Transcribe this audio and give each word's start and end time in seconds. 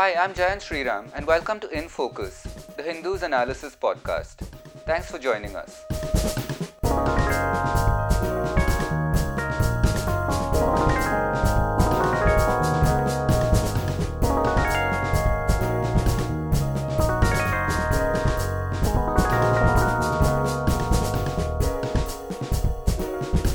Hi, 0.00 0.14
I'm 0.14 0.32
Jayant 0.32 0.62
Sriram, 0.64 1.10
and 1.14 1.26
welcome 1.26 1.60
to 1.60 1.68
In 1.78 1.86
Focus, 1.86 2.44
the 2.74 2.82
Hindus 2.82 3.22
Analysis 3.22 3.76
Podcast. 3.76 4.36
Thanks 4.86 5.10
for 5.10 5.18
joining 5.18 5.54
us. 5.54 5.84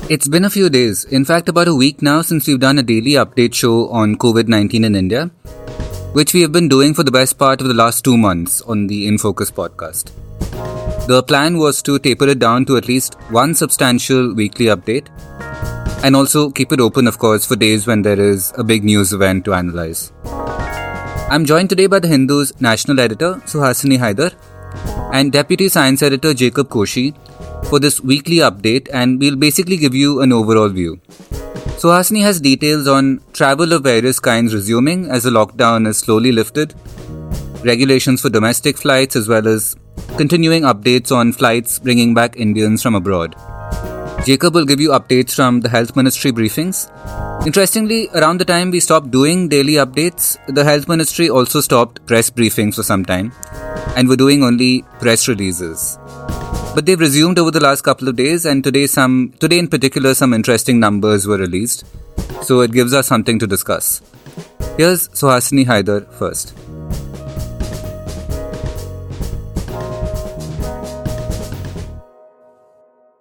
It's 0.08 0.28
been 0.28 0.44
a 0.44 0.50
few 0.50 0.70
days, 0.70 1.04
in 1.06 1.24
fact, 1.24 1.48
about 1.48 1.66
a 1.66 1.74
week 1.74 2.00
now 2.00 2.22
since 2.22 2.46
we've 2.46 2.60
done 2.60 2.78
a 2.78 2.84
daily 2.84 3.18
update 3.24 3.54
show 3.54 3.88
on 3.88 4.14
COVID 4.14 4.46
19 4.46 4.84
in 4.84 4.94
India, 4.94 5.32
which 6.16 6.32
we 6.32 6.40
have 6.40 6.52
been 6.52 6.66
doing 6.66 6.94
for 6.94 7.02
the 7.02 7.10
best 7.16 7.36
part 7.38 7.60
of 7.60 7.68
the 7.68 7.74
last 7.74 8.02
two 8.02 8.16
months 8.16 8.62
on 8.62 8.86
the 8.86 9.06
In 9.06 9.18
Focus 9.18 9.50
podcast. 9.50 10.12
The 11.08 11.22
plan 11.22 11.58
was 11.58 11.82
to 11.82 11.98
taper 11.98 12.26
it 12.28 12.38
down 12.38 12.64
to 12.66 12.78
at 12.78 12.88
least 12.88 13.16
one 13.28 13.52
substantial 13.54 14.32
weekly 14.34 14.66
update, 14.74 15.10
and 16.02 16.16
also 16.16 16.48
keep 16.48 16.72
it 16.72 16.80
open, 16.80 17.06
of 17.06 17.18
course, 17.18 17.44
for 17.44 17.54
days 17.54 17.86
when 17.86 18.00
there 18.00 18.18
is 18.18 18.50
a 18.56 18.64
big 18.64 18.82
news 18.82 19.12
event 19.12 19.44
to 19.44 19.52
analyze. 19.52 20.10
I'm 21.28 21.44
joined 21.44 21.68
today 21.68 21.86
by 21.86 21.98
the 21.98 22.08
Hindu's 22.08 22.58
national 22.62 22.98
editor, 22.98 23.34
Suhasini 23.52 23.98
Haidar, 23.98 24.32
and 25.12 25.30
deputy 25.30 25.68
science 25.68 26.02
editor, 26.02 26.32
Jacob 26.32 26.70
Koshy 26.70 27.14
for 27.68 27.78
this 27.78 28.00
weekly 28.00 28.36
update 28.36 28.88
and 28.90 29.20
we'll 29.20 29.36
basically 29.36 29.76
give 29.76 29.94
you 29.94 30.22
an 30.22 30.32
overall 30.32 30.70
view. 30.70 30.98
Suhasini 31.76 32.22
has 32.22 32.40
details 32.40 32.88
on 32.88 33.20
travel 33.34 33.74
of 33.74 33.82
various 33.82 34.18
kinds 34.18 34.54
resuming 34.54 35.10
as 35.10 35.24
the 35.24 35.30
lockdown 35.30 35.86
is 35.86 35.98
slowly 35.98 36.32
lifted, 36.32 36.74
regulations 37.64 38.22
for 38.22 38.30
domestic 38.30 38.78
flights, 38.78 39.14
as 39.14 39.28
well 39.28 39.46
as 39.46 39.76
continuing 40.16 40.62
updates 40.62 41.12
on 41.12 41.34
flights 41.34 41.78
bringing 41.78 42.14
back 42.14 42.34
Indians 42.38 42.82
from 42.82 42.94
abroad. 42.94 43.36
Jacob 44.24 44.54
will 44.54 44.64
give 44.64 44.80
you 44.80 44.88
updates 44.88 45.34
from 45.34 45.60
the 45.60 45.68
Health 45.68 45.94
Ministry 45.94 46.32
briefings. 46.32 46.90
Interestingly, 47.46 48.08
around 48.14 48.38
the 48.38 48.46
time 48.46 48.70
we 48.70 48.80
stopped 48.80 49.10
doing 49.10 49.46
daily 49.50 49.74
updates, 49.74 50.38
the 50.48 50.64
Health 50.64 50.88
Ministry 50.88 51.28
also 51.28 51.60
stopped 51.60 52.04
press 52.06 52.30
briefings 52.30 52.76
for 52.76 52.84
some 52.84 53.04
time 53.04 53.32
and 53.96 54.08
were 54.08 54.16
doing 54.16 54.42
only 54.42 54.82
press 54.98 55.28
releases. 55.28 55.98
But 56.76 56.84
they've 56.84 57.00
resumed 57.00 57.38
over 57.38 57.50
the 57.50 57.58
last 57.58 57.80
couple 57.80 58.06
of 58.06 58.16
days, 58.16 58.44
and 58.44 58.62
today, 58.62 58.86
some 58.86 59.32
today 59.40 59.58
in 59.58 59.66
particular, 59.66 60.12
some 60.12 60.34
interesting 60.34 60.78
numbers 60.78 61.26
were 61.26 61.38
released. 61.38 61.86
So 62.42 62.60
it 62.60 62.70
gives 62.70 62.92
us 62.92 63.06
something 63.06 63.38
to 63.38 63.46
discuss. 63.46 64.02
Here's 64.76 65.08
Suhasini 65.08 65.64
Haidar 65.64 66.06
first. 66.12 66.54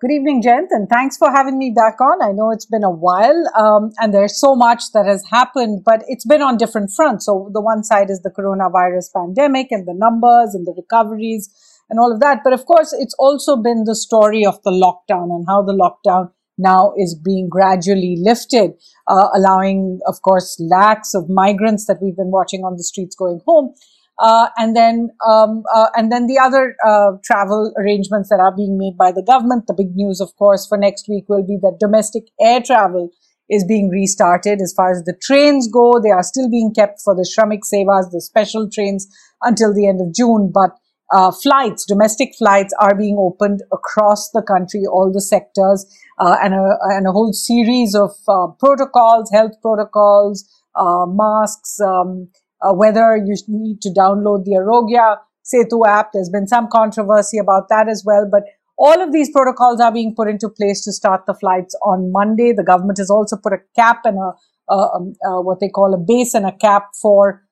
Good 0.02 0.12
evening, 0.12 0.42
Jent, 0.42 0.68
and 0.72 0.90
thanks 0.90 1.16
for 1.16 1.32
having 1.32 1.58
me 1.58 1.72
back 1.74 2.02
on. 2.02 2.22
I 2.22 2.34
know 2.34 2.52
it's 2.52 2.66
been 2.66 2.84
a 2.84 2.92
while, 2.92 3.42
um, 3.58 3.94
and 4.00 4.14
there's 4.14 4.38
so 4.38 4.54
much 4.54 4.92
that 4.94 5.06
has 5.06 5.24
happened, 5.32 5.84
but 5.86 6.04
it's 6.08 6.26
been 6.26 6.42
on 6.42 6.58
different 6.58 6.92
fronts. 6.94 7.26
So 7.26 7.50
the 7.54 7.62
one 7.62 7.86
side 7.86 8.10
is 8.10 8.20
the 8.22 8.32
coronavirus 8.32 9.14
pandemic 9.16 9.68
and 9.72 9.88
the 9.88 9.96
numbers 9.96 10.54
and 10.54 10.68
the 10.68 10.74
recoveries 10.76 11.50
and 11.90 12.00
all 12.00 12.12
of 12.12 12.20
that. 12.20 12.42
But 12.44 12.54
of 12.54 12.66
course, 12.66 12.94
it's 12.94 13.16
also 13.20 13.58
been 13.58 13.84
the 13.86 13.96
story 13.96 14.46
of 14.46 14.62
the 14.64 14.72
lockdown 14.72 15.26
and 15.36 15.46
how 15.48 15.62
the 15.62 15.74
lockdown 15.74 16.32
now 16.58 16.94
is 16.98 17.16
being 17.16 17.50
gradually 17.50 18.18
lifted, 18.20 18.72
uh, 19.08 19.28
allowing, 19.36 20.00
of 20.08 20.22
course, 20.22 20.56
lakhs 20.60 21.14
of 21.14 21.30
migrants 21.30 21.86
that 21.88 21.98
we've 22.02 22.16
been 22.16 22.32
watching 22.32 22.62
on 22.62 22.78
the 22.78 22.84
streets 22.84 23.16
going 23.16 23.42
home. 23.46 23.74
Uh, 24.18 24.48
and 24.58 24.78
then, 24.78 25.10
um, 25.28 25.64
uh, 25.76 25.88
and 25.96 26.10
then 26.10 26.28
the 26.28 26.40
other 26.40 26.76
uh, 26.88 27.12
travel 27.26 27.74
arrangements 27.78 28.30
that 28.30 28.40
are 28.40 28.56
being 28.56 28.78
made 28.78 28.96
by 28.98 29.12
the 29.12 29.22
government. 29.22 29.68
The 29.68 29.74
big 29.74 29.94
news, 29.94 30.22
of 30.22 30.34
course, 30.38 30.66
for 30.66 30.78
next 30.78 31.10
week 31.10 31.26
will 31.28 31.46
be 31.46 31.58
that 31.62 31.80
domestic 31.82 32.24
air 32.40 32.62
travel 32.62 33.10
is 33.50 33.66
being 33.66 33.90
restarted. 33.90 34.62
As 34.62 34.74
far 34.76 34.92
as 34.92 35.04
the 35.04 35.18
trains 35.22 35.68
go, 35.68 36.00
they 36.02 36.12
are 36.12 36.24
still 36.24 36.50
being 36.50 36.74
kept 36.74 37.02
for 37.04 37.14
the 37.14 37.28
Shramik 37.28 37.62
Sevas, 37.62 38.10
the 38.12 38.22
special 38.22 38.70
trains, 38.72 39.06
until 39.42 39.74
the 39.74 39.86
end 39.86 40.00
of 40.00 40.14
June. 40.16 40.50
But 40.54 40.72
uh, 41.14 41.32
flights, 41.32 41.86
domestic 41.86 42.34
flights 42.38 42.74
are 42.80 42.96
being 42.96 43.18
opened 43.20 43.62
across 43.72 44.32
the 44.32 44.42
country, 44.42 44.86
all 44.86 45.12
the 45.12 45.22
sectors, 45.22 45.86
uh, 46.20 46.38
and, 46.42 46.54
a, 46.54 46.78
and 46.84 47.08
a 47.08 47.12
whole 47.12 47.34
series 47.34 47.96
of 47.96 48.12
uh, 48.28 48.48
protocols, 48.60 49.30
health 49.32 49.54
protocols, 49.62 50.44
uh, 50.76 51.06
masks, 51.08 51.80
um, 51.80 52.28
uh, 52.62 52.74
whether 52.74 53.18
you 53.18 53.36
need 53.48 53.82
to 53.82 53.90
download 53.90 54.46
the 54.46 54.54
Aarogya 54.54 55.18
Setu 55.46 55.86
app. 55.88 56.12
There's 56.14 56.30
been 56.30 56.48
some 56.48 56.68
controversy 56.72 57.38
about 57.38 57.70
that 57.70 57.88
as 57.88 58.04
well, 58.06 58.28
but 58.30 58.44
all 58.78 59.02
of 59.02 59.14
these 59.14 59.32
protocols 59.32 59.80
are 59.80 59.92
being 59.92 60.14
put 60.16 60.28
into 60.28 60.50
place 60.50 60.84
to 60.86 60.92
start 60.92 61.26
the 61.28 61.34
flights 61.34 61.76
on 61.86 62.12
Monday. 62.12 62.52
The 62.52 62.64
government 62.64 62.98
has 62.98 63.10
also 63.10 63.38
put 63.38 63.54
a 63.54 63.60
cap 63.76 64.02
and 64.06 64.18
a, 64.18 64.74
um, 64.74 65.14
what 65.22 65.60
they 65.60 65.70
call 65.70 65.94
a 65.94 65.98
base 65.98 66.34
and 66.34 66.46
a 66.46 66.52
cap 66.52 66.90
for 67.00 67.45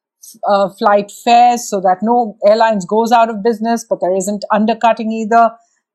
uh, 0.48 0.70
flight 0.78 1.12
fares 1.24 1.70
so 1.70 1.80
that 1.82 1.98
no 2.02 2.38
airlines 2.48 2.86
goes 2.86 3.12
out 3.12 3.30
of 3.30 3.44
business, 3.44 3.86
but 3.90 4.00
there 4.02 4.16
isn't 4.16 4.44
undercutting 4.52 5.12
either. 5.12 5.52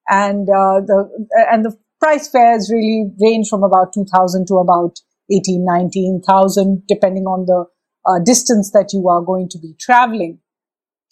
And 0.08 0.48
uh, 0.48 0.80
the 0.80 1.26
and 1.50 1.64
the 1.64 1.76
price 2.00 2.28
fares 2.28 2.70
really 2.72 3.10
range 3.20 3.48
from 3.48 3.62
about 3.62 3.92
two 3.92 4.06
thousand 4.12 4.46
to 4.48 4.56
about 4.56 4.98
18, 5.30 5.64
19,000, 5.64 6.82
depending 6.88 7.24
on 7.24 7.44
the 7.46 7.64
uh, 8.06 8.18
distance 8.24 8.70
that 8.72 8.92
you 8.92 9.08
are 9.08 9.22
going 9.22 9.48
to 9.50 9.58
be 9.58 9.74
traveling. 9.78 10.38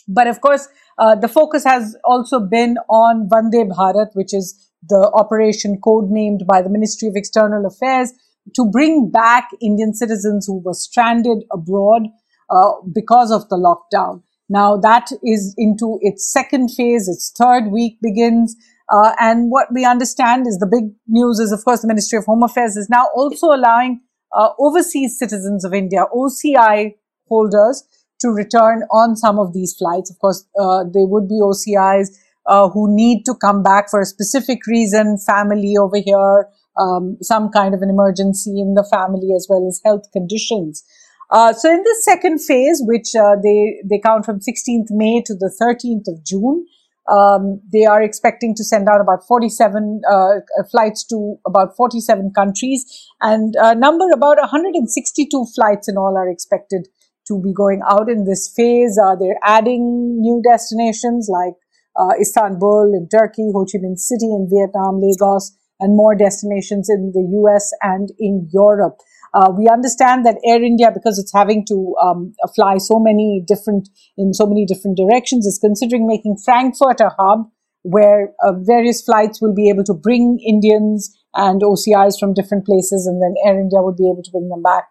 But 0.08 0.26
of 0.26 0.40
course, 0.40 0.68
uh, 0.98 1.14
the 1.16 1.28
focus 1.28 1.64
has 1.64 1.96
also 2.04 2.40
been 2.40 2.76
on 2.88 3.28
Vande 3.28 3.68
Bharat, 3.68 4.10
which 4.14 4.32
is 4.32 4.70
the 4.88 5.10
operation 5.14 5.78
codenamed 5.84 6.46
by 6.46 6.62
the 6.62 6.70
Ministry 6.70 7.08
of 7.08 7.16
External 7.16 7.66
Affairs 7.66 8.12
to 8.54 8.64
bring 8.70 9.10
back 9.10 9.48
Indian 9.60 9.92
citizens 9.92 10.46
who 10.46 10.62
were 10.64 10.74
stranded 10.74 11.44
abroad 11.52 12.02
uh, 12.50 12.72
because 12.92 13.30
of 13.30 13.48
the 13.48 13.56
lockdown. 13.56 14.22
Now 14.48 14.76
that 14.76 15.10
is 15.24 15.54
into 15.58 15.98
its 16.02 16.30
second 16.32 16.68
phase, 16.70 17.08
its 17.08 17.32
third 17.36 17.70
week 17.70 17.98
begins. 18.00 18.56
Uh, 18.88 19.12
and 19.18 19.50
what 19.50 19.68
we 19.74 19.84
understand 19.84 20.46
is 20.46 20.58
the 20.58 20.66
big 20.66 20.94
news 21.08 21.40
is, 21.40 21.50
of 21.50 21.64
course, 21.64 21.82
the 21.82 21.88
Ministry 21.88 22.18
of 22.18 22.24
Home 22.26 22.44
Affairs 22.44 22.76
is 22.76 22.88
now 22.88 23.06
also 23.16 23.48
allowing 23.48 24.00
uh, 24.32 24.50
overseas 24.60 25.18
citizens 25.18 25.64
of 25.64 25.74
India, 25.74 26.04
OCI 26.14 26.94
holders, 27.28 27.84
to 28.20 28.28
return 28.28 28.82
on 28.92 29.16
some 29.16 29.38
of 29.38 29.52
these 29.52 29.74
flights. 29.74 30.10
Of 30.10 30.18
course, 30.20 30.46
uh, 30.58 30.84
they 30.84 31.04
would 31.04 31.28
be 31.28 31.40
OCIs 31.42 32.08
uh, 32.46 32.68
who 32.68 32.94
need 32.94 33.24
to 33.24 33.34
come 33.34 33.62
back 33.62 33.90
for 33.90 34.00
a 34.00 34.06
specific 34.06 34.66
reason, 34.66 35.18
family 35.18 35.74
over 35.78 35.96
here, 35.96 36.48
um, 36.78 37.16
some 37.20 37.50
kind 37.50 37.74
of 37.74 37.82
an 37.82 37.90
emergency 37.90 38.60
in 38.60 38.74
the 38.74 38.86
family, 38.90 39.30
as 39.34 39.46
well 39.50 39.66
as 39.66 39.80
health 39.84 40.04
conditions. 40.12 40.84
Uh, 41.30 41.52
so 41.52 41.72
in 41.72 41.82
this 41.82 42.04
second 42.04 42.38
phase, 42.38 42.82
which 42.84 43.14
uh, 43.14 43.36
they 43.42 43.76
they 43.88 43.98
count 43.98 44.24
from 44.24 44.38
16th 44.38 44.86
May 44.90 45.22
to 45.26 45.34
the 45.34 45.50
13th 45.60 46.06
of 46.12 46.24
June, 46.24 46.64
um, 47.10 47.60
they 47.72 47.84
are 47.84 48.02
expecting 48.02 48.54
to 48.54 48.64
send 48.64 48.88
out 48.88 49.00
about 49.00 49.26
47 49.26 50.02
uh, 50.10 50.28
flights 50.70 51.04
to 51.06 51.36
about 51.46 51.76
47 51.76 52.32
countries, 52.34 52.84
and 53.20 53.54
a 53.58 53.74
number 53.74 54.06
about 54.12 54.38
162 54.38 55.46
flights 55.54 55.88
in 55.88 55.96
all 55.96 56.16
are 56.16 56.28
expected 56.28 56.88
to 57.26 57.40
be 57.42 57.52
going 57.52 57.80
out 57.90 58.08
in 58.08 58.24
this 58.24 58.52
phase. 58.54 58.98
Uh, 59.02 59.16
they're 59.16 59.38
adding 59.42 60.20
new 60.20 60.40
destinations 60.48 61.28
like 61.28 61.54
uh, 61.98 62.14
Istanbul 62.20 62.92
in 62.94 63.08
Turkey, 63.08 63.50
Ho 63.52 63.64
Chi 63.64 63.78
Minh 63.78 63.98
City 63.98 64.26
in 64.26 64.48
Vietnam, 64.50 65.00
Lagos, 65.00 65.52
and 65.80 65.96
more 65.96 66.14
destinations 66.14 66.88
in 66.88 67.12
the 67.12 67.26
US 67.42 67.70
and 67.82 68.10
in 68.18 68.48
Europe. 68.52 68.98
Uh, 69.36 69.50
we 69.50 69.68
understand 69.68 70.24
that 70.24 70.38
Air 70.46 70.62
India, 70.62 70.90
because 70.90 71.18
it's 71.18 71.32
having 71.34 71.62
to 71.66 71.94
um, 72.02 72.32
fly 72.54 72.78
so 72.78 72.98
many 72.98 73.44
different 73.46 73.90
in 74.16 74.32
so 74.32 74.46
many 74.46 74.64
different 74.64 74.96
directions, 74.96 75.44
is 75.44 75.58
considering 75.62 76.06
making 76.06 76.38
Frankfurt 76.42 77.00
a 77.00 77.10
hub 77.18 77.50
where 77.82 78.32
uh, 78.42 78.52
various 78.60 79.02
flights 79.02 79.42
will 79.42 79.54
be 79.54 79.68
able 79.68 79.84
to 79.84 79.92
bring 79.92 80.40
Indians 80.44 81.14
and 81.34 81.60
OCIs 81.60 82.18
from 82.18 82.32
different 82.32 82.64
places, 82.64 83.06
and 83.06 83.20
then 83.20 83.34
Air 83.44 83.60
India 83.60 83.82
would 83.82 83.96
be 83.96 84.10
able 84.10 84.22
to 84.22 84.30
bring 84.30 84.48
them 84.48 84.62
back 84.62 84.84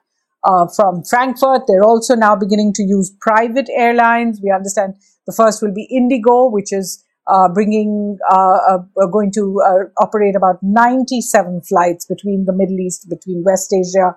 uh, 0.44 0.68
from 0.76 1.04
Frankfurt. 1.04 1.64
They're 1.68 1.84
also 1.84 2.14
now 2.16 2.36
beginning 2.36 2.74
to 2.74 2.84
use 2.84 3.12
private 3.20 3.68
airlines. 3.74 4.40
We 4.44 4.52
understand 4.52 4.94
the 5.26 5.34
first 5.34 5.64
will 5.64 5.74
be 5.74 5.90
Indigo, 5.90 6.48
which 6.52 6.72
is 6.72 7.04
uh, 7.28 7.50
bringing, 7.50 8.18
uh, 8.30 8.58
uh, 8.70 9.08
going 9.12 9.32
to 9.32 9.62
uh, 9.66 10.04
operate 10.04 10.36
about 10.36 10.58
97 10.62 11.62
flights 11.62 12.06
between 12.06 12.46
the 12.46 12.54
Middle 12.54 12.80
East, 12.80 13.08
between 13.10 13.44
West 13.44 13.74
Asia, 13.74 14.16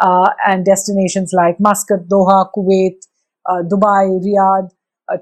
uh, 0.00 0.30
and 0.46 0.64
destinations 0.64 1.32
like 1.32 1.60
Muscat, 1.60 2.08
Doha, 2.08 2.48
Kuwait, 2.56 2.96
uh, 3.48 3.62
Dubai, 3.62 4.08
Riyadh, 4.24 4.70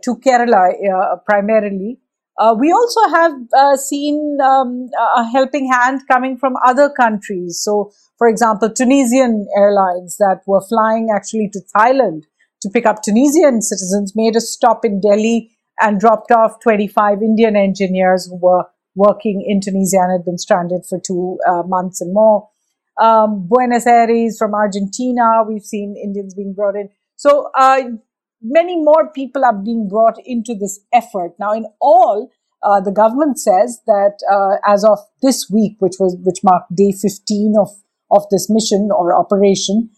to 0.03 0.17
Kerala 0.17 0.73
primarily. 1.27 1.99
we 2.59 2.73
also 2.73 3.01
have 3.11 3.79
seen 3.79 4.39
um, 4.43 4.89
a 5.17 5.25
helping 5.25 5.71
hand 5.71 6.01
coming 6.09 6.39
from 6.39 6.55
other 6.65 6.89
countries. 6.89 7.61
So, 7.63 7.93
for 8.17 8.29
example, 8.29 8.71
Tunisian 8.71 9.47
airlines 9.57 10.17
that 10.19 10.41
were 10.47 10.63
flying 10.63 11.09
actually 11.15 11.51
to 11.53 11.61
Thailand 11.77 12.23
to 12.63 12.71
pick 12.71 12.87
up 12.87 13.03
Tunisian 13.03 13.61
citizens 13.61 14.15
made 14.17 14.37
a 14.37 14.41
stop 14.41 14.85
in 14.85 15.01
Delhi 15.01 15.54
and 15.81 16.01
dropped 16.01 16.31
off 16.31 16.61
25 16.61 17.23
Indian 17.23 17.57
engineers 17.57 18.27
who 18.27 18.37
were 18.37 18.65
working 18.95 19.45
in 19.47 19.61
Tunisia 19.61 19.99
and 20.01 20.13
had 20.13 20.25
been 20.25 20.39
stranded 20.39 20.83
for 20.89 21.01
two 21.05 21.39
uh, 21.49 21.63
months 21.67 22.01
and 22.01 22.15
more. 22.15 22.49
Um, 23.01 23.49
Buenos 23.49 23.87
Aires 23.87 24.39
from 24.39 24.55
Argentina, 24.55 25.43
we've 25.49 25.65
seen 25.65 25.97
Indians 25.97 26.35
being 26.35 26.55
brought 26.55 26.77
in. 26.77 26.91
So 27.17 27.51
uh, 27.59 27.83
many 28.41 28.77
more 28.77 29.11
people 29.13 29.45
are 29.45 29.57
being 29.57 29.89
brought 29.89 30.17
into 30.25 30.55
this 30.55 30.81
effort. 30.93 31.33
Now, 31.41 31.55
in 31.55 31.67
all, 31.81 32.31
uh, 32.63 32.81
the 32.81 32.93
government 32.93 33.39
says 33.39 33.81
that 33.87 34.19
uh, 34.31 34.57
as 34.67 34.85
of 34.85 34.99
this 35.23 35.51
week, 35.51 35.77
which 35.81 35.97
was 35.99 36.17
which 36.23 36.45
marked 36.45 36.75
day 36.75 36.93
15 36.93 37.55
of 37.59 37.71
of 38.11 38.25
this 38.31 38.49
mission 38.49 38.91
or 38.95 39.19
operation, 39.19 39.91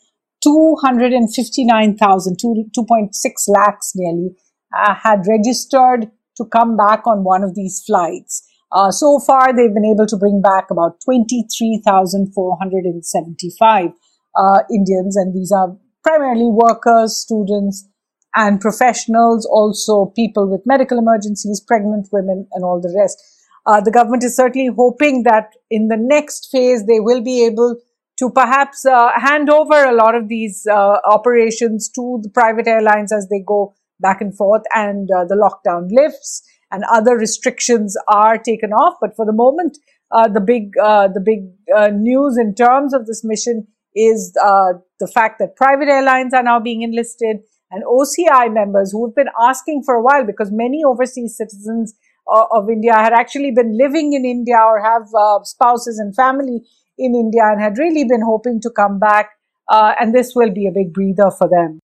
259,000, 0.42 2.36
2.6 2.38 3.48
lakhs 3.48 3.92
nearly, 3.94 4.34
uh, 4.74 4.94
had 4.94 5.26
registered 5.28 6.10
to 6.36 6.44
come 6.44 6.76
back 6.76 7.06
on 7.06 7.24
one 7.24 7.42
of 7.42 7.54
these 7.54 7.82
flights. 7.86 8.46
Uh, 8.72 8.90
so 8.90 9.18
far, 9.18 9.54
they've 9.54 9.74
been 9.74 9.84
able 9.84 10.06
to 10.06 10.16
bring 10.16 10.40
back 10.40 10.70
about 10.70 10.96
23,475 11.04 13.90
uh, 14.36 14.62
Indians, 14.70 15.16
and 15.16 15.34
these 15.34 15.52
are 15.52 15.76
primarily 16.02 16.48
workers, 16.50 17.16
students, 17.16 17.86
and 18.34 18.60
professionals, 18.60 19.46
also 19.46 20.06
people 20.14 20.50
with 20.50 20.60
medical 20.66 20.98
emergencies, 20.98 21.60
pregnant 21.60 22.08
women, 22.12 22.46
and 22.52 22.64
all 22.64 22.80
the 22.80 22.92
rest. 22.98 23.22
Uh, 23.66 23.80
the 23.80 23.90
government 23.90 24.22
is 24.22 24.36
certainly 24.36 24.70
hoping 24.76 25.22
that 25.24 25.50
in 25.70 25.88
the 25.88 25.96
next 25.96 26.48
phase 26.52 26.86
they 26.86 27.00
will 27.00 27.22
be 27.22 27.44
able 27.44 27.76
to 28.18 28.30
perhaps 28.30 28.86
uh, 28.86 29.10
hand 29.18 29.50
over 29.50 29.84
a 29.84 29.92
lot 29.92 30.14
of 30.14 30.28
these 30.28 30.66
uh, 30.70 30.98
operations 31.04 31.88
to 31.88 32.20
the 32.22 32.30
private 32.30 32.68
airlines 32.68 33.12
as 33.12 33.28
they 33.28 33.42
go 33.46 33.74
back 34.00 34.20
and 34.20 34.36
forth 34.36 34.62
and 34.74 35.08
uh, 35.10 35.24
the 35.24 35.34
lockdown 35.34 35.88
lifts 35.90 36.42
and 36.70 36.82
other 36.90 37.16
restrictions 37.16 37.96
are 38.08 38.38
taken 38.38 38.72
off. 38.72 38.96
But 39.00 39.14
for 39.16 39.24
the 39.24 39.32
moment, 39.32 39.78
uh, 40.10 40.28
the 40.28 40.40
big 40.40 40.76
uh, 40.82 41.08
the 41.08 41.20
big 41.20 41.50
uh, 41.74 41.88
news 41.88 42.38
in 42.38 42.54
terms 42.54 42.94
of 42.94 43.06
this 43.06 43.22
mission 43.24 43.66
is 43.94 44.32
the 44.32 45.10
fact 45.12 45.38
that 45.38 45.56
private 45.56 45.88
airlines 45.88 46.34
are 46.34 46.42
now 46.42 46.60
being 46.60 46.82
enlisted 46.82 47.38
and 47.70 47.82
OCI 47.84 48.52
members 48.52 48.92
who 48.92 49.06
have 49.06 49.16
been 49.16 49.30
asking 49.40 49.82
for 49.84 49.94
a 49.94 50.02
while 50.02 50.24
because 50.24 50.50
many 50.52 50.82
overseas 50.84 51.34
citizens 51.36 51.94
of 52.28 52.68
India 52.68 52.92
had 52.92 53.14
actually 53.14 53.52
been 53.52 53.76
living 53.76 54.12
in 54.12 54.26
India 54.26 54.58
or 54.58 54.82
have 54.82 55.06
spouses 55.46 55.98
and 55.98 56.14
family 56.14 56.60
in 56.98 57.14
India 57.14 57.42
and 57.44 57.60
had 57.60 57.78
really 57.78 58.04
been 58.04 58.22
hoping 58.22 58.60
to 58.60 58.70
come 58.70 58.98
back. 58.98 59.30
Uh, 59.68 59.94
and 59.98 60.14
this 60.14 60.34
will 60.34 60.52
be 60.52 60.66
a 60.66 60.72
big 60.72 60.92
breather 60.92 61.30
for 61.36 61.48
them. 61.48 61.80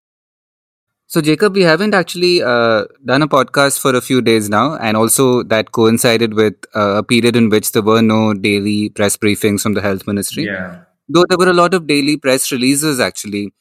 So, 1.12 1.20
Jacob, 1.20 1.54
we 1.54 1.60
haven't 1.60 1.92
actually 1.92 2.42
uh, 2.42 2.86
done 3.04 3.20
a 3.20 3.28
podcast 3.28 3.78
for 3.78 3.94
a 3.94 4.00
few 4.00 4.22
days 4.22 4.48
now, 4.48 4.76
and 4.78 4.96
also 4.96 5.42
that 5.42 5.72
coincided 5.72 6.32
with 6.32 6.54
uh, 6.74 6.94
a 7.00 7.02
period 7.02 7.36
in 7.36 7.50
which 7.50 7.72
there 7.72 7.82
were 7.82 8.00
no 8.00 8.32
daily 8.32 8.88
press 8.88 9.18
briefings 9.18 9.60
from 9.60 9.74
the 9.74 9.82
health 9.82 10.06
ministry. 10.06 10.44
Yeah. 10.44 10.84
Though 11.10 11.26
there 11.28 11.36
were 11.36 11.50
a 11.50 11.52
lot 11.52 11.74
of 11.74 11.86
daily 11.86 12.16
press 12.16 12.50
releases 12.50 12.98
actually 12.98 13.52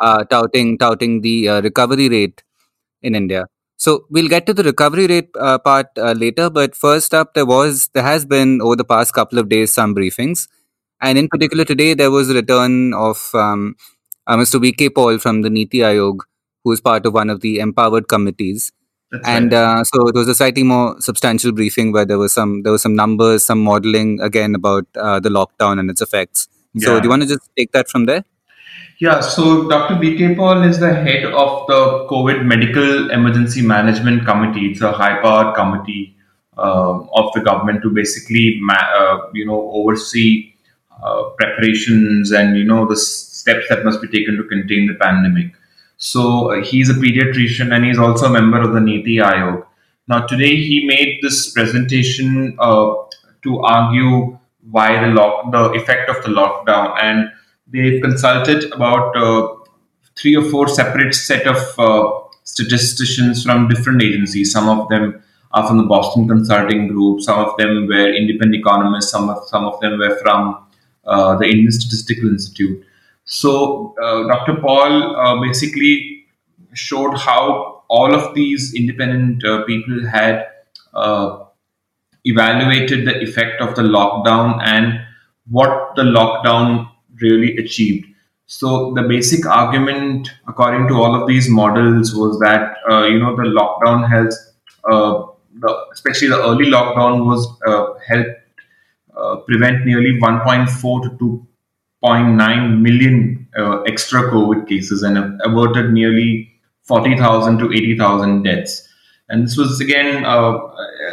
uh, 0.00 0.24
touting 0.24 0.78
touting 0.78 1.20
the 1.20 1.48
uh, 1.48 1.60
recovery 1.62 2.08
rate 2.08 2.42
in 3.02 3.14
India. 3.14 3.46
So 3.76 4.06
we'll 4.10 4.28
get 4.28 4.46
to 4.46 4.52
the 4.52 4.64
recovery 4.64 5.06
rate 5.06 5.30
uh, 5.38 5.58
part 5.58 5.86
uh, 5.96 6.14
later, 6.24 6.50
but 6.50 6.74
first 6.74 7.14
up, 7.14 7.34
there 7.34 7.46
was 7.46 7.88
there 7.94 8.02
has 8.02 8.26
been 8.26 8.60
over 8.60 8.74
the 8.74 8.88
past 8.96 9.14
couple 9.14 9.38
of 9.38 9.48
days 9.48 9.72
some 9.72 9.94
briefings. 9.94 10.48
And 11.00 11.16
in 11.18 11.28
particular, 11.28 11.64
today 11.64 11.94
there 11.94 12.10
was 12.10 12.30
a 12.30 12.34
return 12.34 12.94
of 12.94 13.30
um, 13.34 13.76
uh, 14.26 14.36
Mr. 14.36 14.58
VK 14.58 14.92
Paul 14.92 15.18
from 15.18 15.42
the 15.42 15.50
Niti 15.50 15.78
Aayog, 15.78 16.18
who 16.64 16.72
is 16.72 16.80
part 16.80 17.06
of 17.06 17.14
one 17.14 17.30
of 17.30 17.40
the 17.40 17.58
empowered 17.58 18.08
committees. 18.08 18.72
That's 19.10 19.26
and 19.26 19.52
right. 19.52 19.80
uh, 19.80 19.84
so 19.84 20.06
it 20.08 20.14
was 20.14 20.28
a 20.28 20.34
slightly 20.34 20.62
more 20.62 21.00
substantial 21.00 21.50
briefing 21.50 21.90
where 21.92 22.04
there 22.04 22.18
was 22.18 22.32
some 22.32 22.62
there 22.62 22.72
was 22.72 22.82
some 22.82 22.94
numbers, 22.94 23.44
some 23.44 23.62
modeling 23.62 24.20
again 24.20 24.54
about 24.54 24.86
uh, 24.96 25.18
the 25.18 25.30
lockdown 25.30 25.80
and 25.80 25.90
its 25.90 26.00
effects. 26.00 26.48
So 26.78 27.00
do 27.00 27.04
you 27.04 27.10
want 27.10 27.22
to 27.22 27.28
just 27.28 27.50
take 27.58 27.72
that 27.72 27.88
from 27.88 28.06
there? 28.06 28.24
Yeah, 29.00 29.20
so 29.20 29.68
Dr. 29.68 29.94
VK 29.94 30.36
Paul 30.36 30.62
is 30.62 30.78
the 30.78 30.92
head 30.94 31.24
of 31.24 31.66
the 31.66 32.06
COVID 32.10 32.44
Medical 32.44 33.10
Emergency 33.10 33.62
Management 33.62 34.26
Committee. 34.26 34.72
It's 34.72 34.82
a 34.82 34.92
high-powered 34.92 35.54
committee 35.54 36.14
uh, 36.58 37.00
of 37.00 37.32
the 37.32 37.40
government 37.40 37.82
to 37.82 37.90
basically, 37.90 38.58
ma- 38.60 38.74
uh, 38.74 39.30
you 39.32 39.46
know, 39.46 39.70
oversee 39.72 40.52
uh, 41.02 41.30
preparations 41.38 42.30
and 42.30 42.58
you 42.58 42.64
know 42.64 42.86
the 42.86 42.92
s- 42.92 43.06
steps 43.40 43.66
that 43.70 43.86
must 43.86 44.02
be 44.02 44.08
taken 44.08 44.36
to 44.36 44.44
contain 44.44 44.86
the 44.86 44.94
pandemic. 44.94 45.50
So 46.00 46.52
uh, 46.52 46.64
he's 46.64 46.88
a 46.88 46.94
pediatrician 46.94 47.74
and 47.74 47.84
he's 47.84 47.98
also 47.98 48.26
a 48.26 48.30
member 48.30 48.58
of 48.58 48.72
the 48.72 48.80
Niti 48.80 49.16
Aayog. 49.16 49.66
Now 50.08 50.26
today 50.26 50.56
he 50.56 50.86
made 50.86 51.18
this 51.22 51.52
presentation 51.52 52.56
uh, 52.58 52.94
to 53.42 53.60
argue 53.60 54.38
why 54.70 54.98
the 55.04 55.12
lock, 55.12 55.52
the 55.52 55.72
effect 55.72 56.08
of 56.08 56.22
the 56.22 56.30
lockdown, 56.30 56.96
and 57.02 57.30
they've 57.66 58.00
consulted 58.00 58.72
about 58.72 59.14
uh, 59.14 59.54
three 60.16 60.34
or 60.36 60.42
four 60.50 60.68
separate 60.68 61.14
set 61.14 61.46
of 61.46 61.58
uh, 61.78 62.20
statisticians 62.44 63.44
from 63.44 63.68
different 63.68 64.02
agencies. 64.02 64.52
Some 64.52 64.68
of 64.68 64.88
them 64.88 65.22
are 65.52 65.66
from 65.66 65.76
the 65.76 65.84
Boston 65.84 66.26
Consulting 66.26 66.88
Group. 66.88 67.20
Some 67.20 67.38
of 67.38 67.56
them 67.58 67.86
were 67.86 68.12
independent 68.14 68.60
economists. 68.60 69.10
Some 69.10 69.28
of 69.28 69.46
some 69.48 69.64
of 69.64 69.78
them 69.80 69.98
were 69.98 70.16
from 70.22 70.66
uh, 71.04 71.36
the 71.36 71.44
Indian 71.44 71.72
Statistical 71.72 72.30
Institute. 72.30 72.84
So 73.30 73.94
uh, 74.02 74.26
Dr. 74.26 74.60
Paul 74.60 75.16
uh, 75.16 75.40
basically 75.40 76.26
showed 76.74 77.16
how 77.16 77.84
all 77.88 78.12
of 78.12 78.34
these 78.34 78.74
independent 78.74 79.44
uh, 79.44 79.62
people 79.64 80.04
had 80.04 80.46
evaluated 82.24 83.06
the 83.06 83.22
effect 83.22 83.60
of 83.60 83.76
the 83.76 83.82
lockdown 83.82 84.60
and 84.64 85.00
what 85.48 85.94
the 85.94 86.02
lockdown 86.02 86.90
really 87.20 87.56
achieved. 87.58 88.06
So 88.46 88.92
the 88.94 89.02
basic 89.02 89.46
argument, 89.46 90.32
according 90.48 90.88
to 90.88 90.94
all 90.94 91.14
of 91.14 91.28
these 91.28 91.48
models, 91.48 92.12
was 92.12 92.40
that 92.40 92.78
uh, 92.90 93.04
you 93.04 93.20
know 93.20 93.36
the 93.36 93.44
lockdown 93.44 94.08
has, 94.08 94.54
uh, 94.90 95.26
the, 95.60 95.86
especially 95.92 96.28
the 96.28 96.42
early 96.42 96.66
lockdown, 96.66 97.24
was 97.26 97.46
uh, 97.64 97.94
helped 98.08 98.38
prevent 99.46 99.84
nearly 99.84 100.18
1.4 100.18 101.18
to 101.18 101.46
2.9 102.04 102.80
million 102.80 103.48
uh, 103.58 103.82
extra 103.82 104.22
COVID 104.30 104.68
cases 104.68 105.02
and 105.02 105.18
averted 105.42 105.92
nearly 105.92 106.50
40,000 106.84 107.58
to 107.58 107.72
80,000 107.72 108.42
deaths. 108.42 108.88
And 109.28 109.44
this 109.44 109.56
was 109.56 109.80
again 109.80 110.24
uh, 110.24 110.58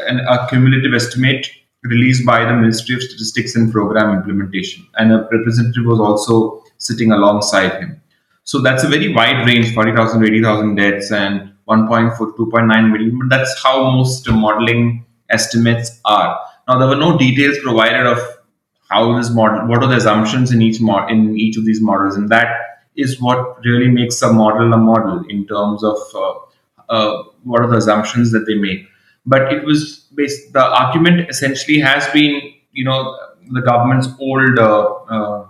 an, 0.07 0.19
a 0.21 0.47
cumulative 0.49 0.93
estimate 0.93 1.49
released 1.83 2.25
by 2.25 2.43
the 2.45 2.53
Ministry 2.53 2.95
of 2.95 3.01
Statistics 3.03 3.55
and 3.55 3.71
Program 3.71 4.17
Implementation. 4.17 4.87
And 4.95 5.11
a 5.11 5.27
representative 5.31 5.85
was 5.85 5.99
also 5.99 6.63
sitting 6.77 7.11
alongside 7.11 7.79
him. 7.79 8.01
So 8.43 8.61
that's 8.61 8.83
a 8.83 8.87
very 8.87 9.13
wide 9.13 9.45
range 9.45 9.73
40,000 9.73 10.21
to 10.21 10.27
80,000 10.27 10.75
deaths 10.75 11.11
and 11.11 11.53
1.4 11.67 12.17
to 12.17 12.45
2.9 12.45 12.91
million. 12.91 13.19
But 13.19 13.29
that's 13.29 13.61
how 13.61 13.91
most 13.91 14.29
modeling 14.29 15.05
estimates 15.29 15.99
are. 16.05 16.39
Now, 16.67 16.79
there 16.79 16.87
were 16.87 16.95
no 16.95 17.17
details 17.17 17.57
provided 17.63 18.05
of 18.05 18.19
how 18.89 19.17
this 19.17 19.29
model, 19.29 19.67
what 19.67 19.83
are 19.83 19.89
the 19.89 19.97
assumptions 19.97 20.51
in 20.51 20.61
each 20.61 20.79
mod, 20.79 21.11
in 21.11 21.37
each 21.37 21.57
of 21.57 21.65
these 21.65 21.81
models, 21.81 22.15
and 22.15 22.29
that 22.29 22.47
is 22.95 23.21
what 23.21 23.63
really 23.63 23.87
makes 23.87 24.21
a 24.21 24.31
model 24.31 24.73
a 24.73 24.77
model 24.77 25.23
in 25.29 25.45
terms 25.45 25.83
of 25.83 25.97
uh, 26.15 26.33
uh, 26.89 27.23
what 27.43 27.61
are 27.61 27.67
the 27.67 27.77
assumptions 27.77 28.31
that 28.31 28.45
they 28.45 28.55
make. 28.55 28.87
But 29.25 29.53
it 29.53 29.65
was 29.65 30.07
based. 30.15 30.53
The 30.53 30.63
argument 30.63 31.29
essentially 31.29 31.79
has 31.79 32.07
been, 32.09 32.53
you 32.71 32.85
know, 32.85 33.17
the 33.51 33.61
government's 33.61 34.07
old 34.19 34.57
uh, 34.57 34.93
uh, 35.09 35.47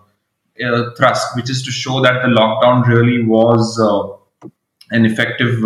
uh, 0.63 0.95
thrust, 0.95 1.35
which 1.35 1.49
is 1.49 1.63
to 1.63 1.71
show 1.71 2.01
that 2.01 2.21
the 2.23 2.29
lockdown 2.29 2.85
really 2.87 3.23
was 3.23 3.79
uh, 3.79 4.49
an 4.91 5.05
effective 5.05 5.63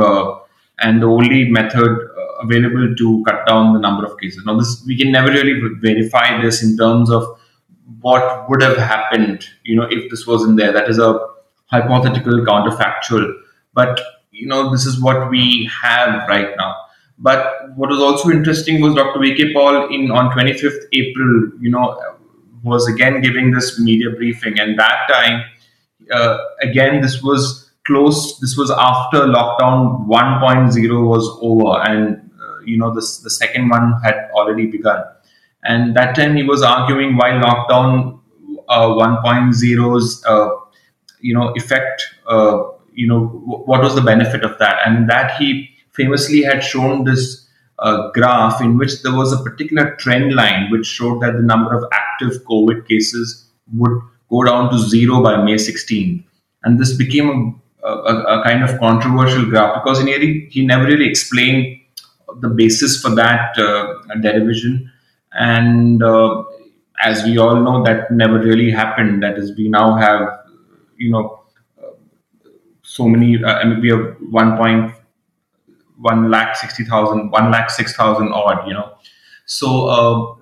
and 0.80 1.02
the 1.02 1.06
only 1.08 1.50
method 1.50 2.10
available 2.42 2.94
to 2.96 3.24
cut 3.26 3.46
down 3.48 3.74
the 3.74 3.80
number 3.80 4.06
of 4.06 4.20
cases. 4.20 4.44
Now, 4.46 4.58
this 4.58 4.84
we 4.86 4.98
can 4.98 5.12
never 5.12 5.30
really 5.30 5.60
verify 5.80 6.42
this 6.42 6.64
in 6.64 6.76
terms 6.76 7.10
of 7.10 7.40
what 8.00 8.50
would 8.50 8.62
have 8.62 8.78
happened, 8.78 9.46
you 9.64 9.76
know, 9.76 9.88
if 9.90 10.10
this 10.10 10.26
wasn't 10.26 10.58
there. 10.58 10.72
That 10.72 10.90
is 10.90 11.00
a 11.00 11.20
hypothetical 11.66 12.46
counterfactual, 12.46 13.34
but 13.74 14.00
you 14.32 14.48
know, 14.48 14.72
this 14.72 14.86
is 14.86 15.02
what 15.02 15.30
we 15.30 15.70
have 15.84 16.28
right 16.28 16.56
now. 16.58 16.76
But 17.18 17.76
what 17.76 17.90
was 17.90 18.00
also 18.00 18.30
interesting 18.30 18.82
was 18.82 18.96
Dr. 18.96 19.20
V.K. 19.20 19.54
Paul 19.54 19.94
in 19.94 20.10
on 20.10 20.32
25th 20.32 20.86
April, 20.94 21.52
you 21.60 21.70
know, 21.70 22.02
was 22.64 22.88
again 22.88 23.22
giving 23.22 23.52
this 23.52 23.80
media 23.80 24.10
briefing, 24.10 24.60
and 24.60 24.78
that 24.80 25.08
time, 25.10 25.44
uh, 26.12 26.38
again, 26.62 27.02
this 27.02 27.22
was 27.22 27.72
close. 27.86 28.40
This 28.40 28.58
was 28.58 28.72
after 28.72 29.20
lockdown 29.20 30.08
1.0 30.08 31.08
was 31.08 31.38
over, 31.42 31.82
and 31.88 32.32
uh, 32.42 32.60
you 32.66 32.78
know, 32.78 32.94
this 32.94 33.20
the 33.20 33.30
second 33.30 33.70
one 33.70 33.94
had 34.04 34.30
already 34.34 34.66
begun. 34.66 35.04
And 35.64 35.96
that 35.96 36.16
time 36.16 36.36
he 36.36 36.44
was 36.44 36.62
arguing 36.62 37.18
why 37.18 37.32
lockdown 37.32 38.20
uh, 38.68 38.88
1.0's 38.88 40.26
uh, 40.26 40.50
you 41.20 41.34
know 41.34 41.54
effect 41.56 42.04
uh, 42.28 42.64
you 42.94 43.08
know, 43.08 43.28
w- 43.28 43.64
what 43.66 43.82
was 43.82 43.96
the 43.96 44.02
benefit 44.02 44.44
of 44.44 44.58
that? 44.60 44.80
And 44.86 45.10
that 45.10 45.38
he 45.38 45.70
famously 45.92 46.42
had 46.42 46.64
shown 46.64 47.04
this 47.04 47.48
uh, 47.80 48.12
graph 48.12 48.62
in 48.62 48.78
which 48.78 49.02
there 49.02 49.16
was 49.16 49.34
a 49.34 49.44
particular 49.44 49.96
trend 49.96 50.34
line 50.36 50.70
which 50.72 50.86
showed 50.86 51.22
that 51.22 51.34
the 51.34 51.42
number 51.42 51.76
of 51.76 51.84
active 51.92 52.44
COVID 52.44 52.88
cases 52.88 53.48
would 53.74 54.00
go 54.30 54.44
down 54.44 54.70
to 54.72 54.78
zero 54.78 55.22
by 55.22 55.44
May 55.44 55.56
16th. 55.56 56.24
And 56.64 56.80
this 56.80 56.96
became 56.96 57.60
a, 57.84 57.90
a, 57.90 58.40
a 58.40 58.44
kind 58.44 58.64
of 58.64 58.80
controversial 58.80 59.46
graph 59.46 59.84
because 59.84 60.02
he, 60.04 60.48
he 60.52 60.66
never 60.66 60.86
really 60.86 61.08
explained 61.08 61.80
the 62.40 62.50
basis 62.50 63.02
for 63.02 63.10
that 63.16 63.58
uh, 63.58 63.96
derivation. 64.22 64.91
And 65.34 66.04
uh, 66.04 66.44
as 67.04 67.24
we 67.24 67.38
all 67.38 67.62
know, 67.62 67.84
that 67.84 68.12
never 68.12 68.40
really 68.40 68.72
happened. 68.72 69.24
That 69.24 69.38
is, 69.38 69.56
we 69.56 69.70
now 69.70 69.96
have, 69.96 70.40
you 70.98 71.12
know, 71.12 71.44
uh, 71.82 71.92
so 72.84 73.08
many, 73.08 73.42
uh, 73.44 73.54
I 73.54 73.64
mean, 73.64 73.82
we 73.82 73.90
have 73.90 74.18
1.1 74.32 76.30
lakh 76.30 76.56
60,000, 76.56 77.32
1 77.32 77.52
lakh 77.52 77.70
6,000 77.70 78.32
odd, 78.34 78.68
you 78.68 78.74
know. 78.74 78.94
So, 79.46 79.88
uh, 79.88 80.36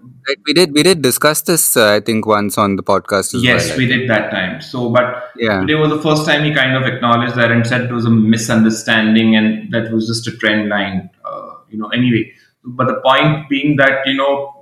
we 0.45 0.53
did 0.53 0.73
we 0.73 0.83
did 0.83 1.01
discuss 1.01 1.41
this 1.41 1.75
uh, 1.75 1.93
I 1.93 1.99
think 1.99 2.27
once 2.27 2.57
on 2.57 2.75
the 2.75 2.83
podcast 2.83 3.33
as 3.33 3.43
yes, 3.43 3.69
well. 3.69 3.79
we 3.79 3.87
did 3.87 4.09
that 4.09 4.29
time. 4.29 4.61
So, 4.61 4.89
but 4.89 5.31
Yeah. 5.35 5.61
today 5.61 5.75
was 5.75 5.89
the 5.89 6.01
first 6.01 6.25
time 6.25 6.43
he 6.43 6.53
kind 6.53 6.75
of 6.75 6.83
acknowledged 6.83 7.35
that 7.35 7.51
and 7.51 7.65
said 7.65 7.81
it 7.81 7.91
was 7.91 8.05
a 8.05 8.09
misunderstanding 8.09 9.35
and 9.35 9.71
that 9.73 9.91
was 9.91 10.07
just 10.07 10.27
a 10.27 10.37
trend 10.37 10.69
line. 10.69 11.09
Uh, 11.25 11.53
you 11.69 11.79
know, 11.79 11.87
anyway. 11.87 12.31
But 12.63 12.87
the 12.87 13.01
point 13.01 13.49
being 13.49 13.77
that 13.77 14.05
you 14.05 14.15
know 14.15 14.58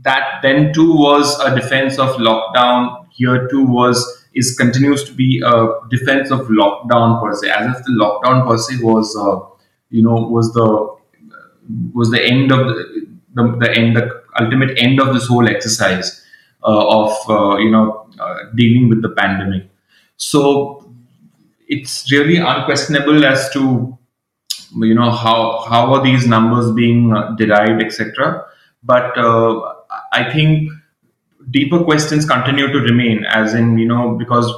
that 0.00 0.40
then 0.42 0.72
too 0.72 0.92
was 0.92 1.38
a 1.40 1.54
defense 1.54 1.98
of 1.98 2.16
lockdown. 2.16 3.06
Here 3.10 3.48
too 3.48 3.64
was 3.64 4.24
is 4.34 4.56
continues 4.56 5.04
to 5.04 5.12
be 5.12 5.42
a 5.44 5.68
defense 5.90 6.30
of 6.30 6.40
lockdown 6.48 7.20
per 7.22 7.34
se, 7.34 7.50
as 7.50 7.76
if 7.76 7.84
the 7.84 7.92
lockdown 7.92 8.46
per 8.46 8.56
se 8.56 8.82
was 8.82 9.14
uh, 9.16 9.46
you 9.90 10.02
know 10.02 10.14
was 10.14 10.52
the 10.54 10.96
was 11.94 12.10
the 12.10 12.22
end 12.22 12.50
of 12.50 12.66
the, 12.66 13.06
the, 13.34 13.56
the 13.60 13.70
end 13.72 13.96
the 13.96 14.22
ultimate 14.40 14.76
end 14.78 15.00
of 15.00 15.14
this 15.14 15.26
whole 15.26 15.48
exercise 15.48 16.24
uh, 16.64 16.88
of 16.88 17.12
uh, 17.28 17.56
you 17.58 17.70
know 17.70 18.06
uh, 18.18 18.38
dealing 18.54 18.88
with 18.88 19.02
the 19.02 19.10
pandemic 19.10 19.68
so 20.16 20.92
it's 21.68 22.10
really 22.10 22.36
unquestionable 22.36 23.24
as 23.24 23.50
to 23.50 23.96
you 24.74 24.94
know 24.94 25.10
how 25.10 25.64
how 25.68 25.92
are 25.94 26.02
these 26.02 26.26
numbers 26.26 26.72
being 26.72 27.12
uh, 27.14 27.34
derived 27.36 27.82
etc 27.82 28.44
but 28.82 29.16
uh, 29.18 29.74
i 30.12 30.22
think 30.32 30.70
deeper 31.50 31.82
questions 31.84 32.24
continue 32.24 32.68
to 32.72 32.80
remain 32.80 33.24
as 33.24 33.54
in 33.54 33.76
you 33.78 33.86
know 33.86 34.14
because 34.16 34.52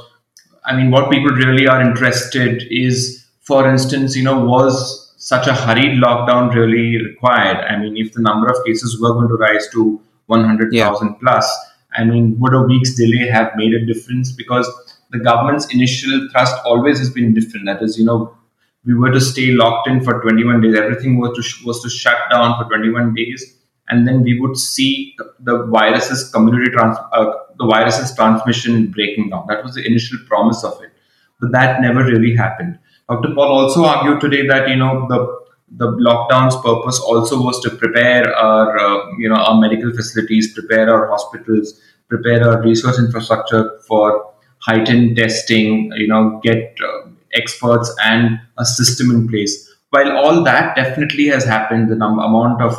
i 0.65 0.75
mean 0.75 0.91
what 0.91 1.09
people 1.11 1.31
really 1.31 1.67
are 1.67 1.81
interested 1.81 2.63
is 2.69 3.25
for 3.41 3.67
instance 3.69 4.15
you 4.15 4.23
know 4.23 4.39
was 4.45 5.05
such 5.25 5.47
a 5.47 5.53
hurried 5.53 5.99
lockdown 6.03 6.53
really 6.53 7.03
required? 7.03 7.57
I 7.57 7.77
mean 7.77 7.97
if 7.97 8.13
the 8.13 8.21
number 8.21 8.47
of 8.47 8.63
cases 8.63 9.01
were 9.01 9.13
going 9.13 9.27
to 9.27 9.35
rise 9.35 9.67
to 9.69 9.99
100000 10.27 11.15
plus 11.19 11.47
i 11.93 12.03
mean 12.03 12.37
would 12.39 12.53
a 12.53 12.61
week's 12.61 12.93
delay 12.95 13.27
have 13.27 13.51
made 13.55 13.73
a 13.73 13.85
difference? 13.85 14.31
Because 14.31 14.67
the 15.09 15.19
government's 15.19 15.73
initial 15.73 16.27
thrust 16.31 16.55
always 16.65 16.99
has 16.99 17.09
been 17.09 17.33
different. 17.33 17.65
That 17.65 17.81
is 17.81 17.97
you 17.97 18.05
know 18.05 18.37
we 18.85 18.93
were 18.93 19.11
to 19.11 19.21
stay 19.21 19.47
locked 19.51 19.87
in 19.87 20.03
for 20.03 20.21
21 20.21 20.61
days 20.61 20.75
everything 20.75 21.17
was 21.17 21.35
to 21.37 21.41
sh- 21.41 21.63
was 21.65 21.81
to 21.81 21.89
shut 21.89 22.19
down 22.29 22.55
for 22.57 22.69
21 22.69 23.15
days 23.15 23.57
and 23.89 24.07
then 24.07 24.23
we 24.23 24.39
would 24.39 24.57
see 24.57 25.15
the 25.39 25.65
virus's 25.67 26.29
community 26.31 26.71
trans- 26.71 26.97
uh, 27.13 27.31
the 27.57 27.65
virus's 27.67 28.15
transmission 28.15 28.87
breaking 28.91 29.29
down. 29.29 29.45
That 29.47 29.63
was 29.63 29.75
the 29.75 29.85
initial 29.85 30.17
promise 30.27 30.63
of 30.63 30.81
it, 30.83 30.91
but 31.39 31.51
that 31.51 31.81
never 31.81 32.03
really 32.03 32.35
happened. 32.35 32.79
Dr. 33.09 33.33
Paul 33.35 33.59
also 33.59 33.85
argued 33.85 34.21
today 34.21 34.47
that 34.47 34.67
you 34.69 34.75
know 34.75 35.05
the 35.09 35.45
the 35.77 35.87
lockdown's 36.07 36.55
purpose 36.57 36.99
also 36.99 37.41
was 37.41 37.59
to 37.61 37.69
prepare 37.69 38.33
our 38.35 38.77
uh, 38.77 39.11
you 39.17 39.29
know 39.29 39.35
our 39.35 39.59
medical 39.59 39.91
facilities, 39.93 40.53
prepare 40.53 40.89
our 40.89 41.07
hospitals, 41.09 41.79
prepare 42.09 42.47
our 42.47 42.61
research 42.61 42.97
infrastructure 42.97 43.79
for 43.87 44.33
heightened 44.59 45.15
testing. 45.17 45.91
You 45.95 46.07
know, 46.07 46.39
get 46.43 46.75
uh, 46.83 47.09
experts 47.33 47.93
and 48.03 48.39
a 48.57 48.65
system 48.65 49.11
in 49.11 49.27
place. 49.27 49.71
While 49.89 50.17
all 50.17 50.43
that 50.43 50.75
definitely 50.75 51.27
has 51.27 51.45
happened, 51.45 51.89
the 51.89 51.95
num- 51.95 52.19
amount 52.19 52.61
of 52.61 52.75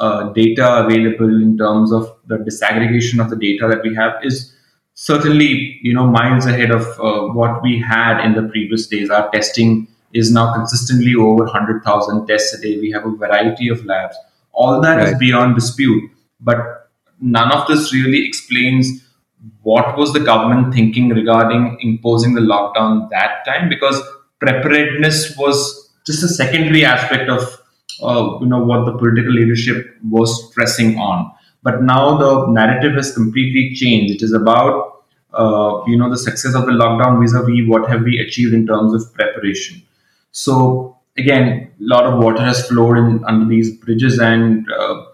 uh, 0.00 0.32
data 0.32 0.84
available 0.84 1.30
in 1.42 1.56
terms 1.58 1.92
of 1.92 2.12
the 2.26 2.36
disaggregation 2.38 3.20
of 3.22 3.30
the 3.30 3.36
data 3.36 3.68
that 3.68 3.82
we 3.82 3.94
have 3.94 4.14
is 4.22 4.52
certainly 4.94 5.78
you 5.82 5.94
know 5.94 6.06
miles 6.06 6.46
ahead 6.46 6.70
of 6.70 6.82
uh, 7.00 7.26
what 7.40 7.62
we 7.62 7.78
had 7.80 8.24
in 8.24 8.34
the 8.34 8.42
previous 8.48 8.86
days. 8.86 9.10
Our 9.10 9.30
testing 9.30 9.86
is 10.12 10.32
now 10.32 10.52
consistently 10.54 11.14
over 11.14 11.44
100000 11.44 12.26
tests 12.26 12.52
a 12.54 12.60
day. 12.60 12.78
We 12.80 12.90
have 12.90 13.06
a 13.06 13.10
variety 13.10 13.68
of 13.68 13.84
labs. 13.84 14.16
All 14.52 14.80
that 14.80 15.00
is 15.02 15.12
Right. 15.12 15.20
beyond 15.20 15.54
dispute 15.54 16.10
but 16.40 16.90
none 17.20 17.52
of 17.52 17.66
this 17.68 17.92
really 17.92 18.26
explains 18.26 19.04
what 19.62 19.96
was 19.96 20.12
the 20.12 20.20
government 20.20 20.74
thinking 20.74 21.08
regarding 21.10 21.78
imposing 21.80 22.34
the 22.34 22.40
lockdown 22.40 23.08
that 23.10 23.44
time 23.46 23.68
because 23.68 24.00
preparedness 24.38 25.36
was 25.36 25.90
just 26.06 26.22
a 26.22 26.28
secondary 26.28 26.84
aspect 26.84 27.28
of 27.28 27.59
uh, 28.02 28.38
you 28.40 28.46
know 28.46 28.62
what 28.62 28.86
the 28.86 28.96
political 28.96 29.32
leadership 29.32 29.96
was 30.08 30.50
pressing 30.52 30.98
on. 30.98 31.32
But 31.62 31.82
now 31.82 32.16
the 32.16 32.46
narrative 32.48 32.94
has 32.94 33.12
completely 33.12 33.74
changed. 33.74 34.14
It 34.14 34.22
is 34.22 34.32
about 34.32 35.04
uh, 35.32 35.82
you 35.86 35.96
know 35.96 36.10
the 36.10 36.18
success 36.18 36.54
of 36.54 36.66
the 36.66 36.72
lockdown 36.72 37.20
vis-a-vis 37.20 37.68
what 37.68 37.88
have 37.90 38.02
we 38.02 38.18
achieved 38.18 38.54
in 38.54 38.66
terms 38.66 38.94
of 38.94 39.14
preparation. 39.14 39.82
So 40.32 40.96
again 41.16 41.70
a 41.80 41.84
lot 41.94 42.04
of 42.04 42.22
water 42.22 42.42
has 42.42 42.66
flowed 42.68 42.98
in 42.98 43.24
under 43.24 43.46
these 43.46 43.76
bridges 43.76 44.18
and 44.18 44.66
uh, 44.72 45.04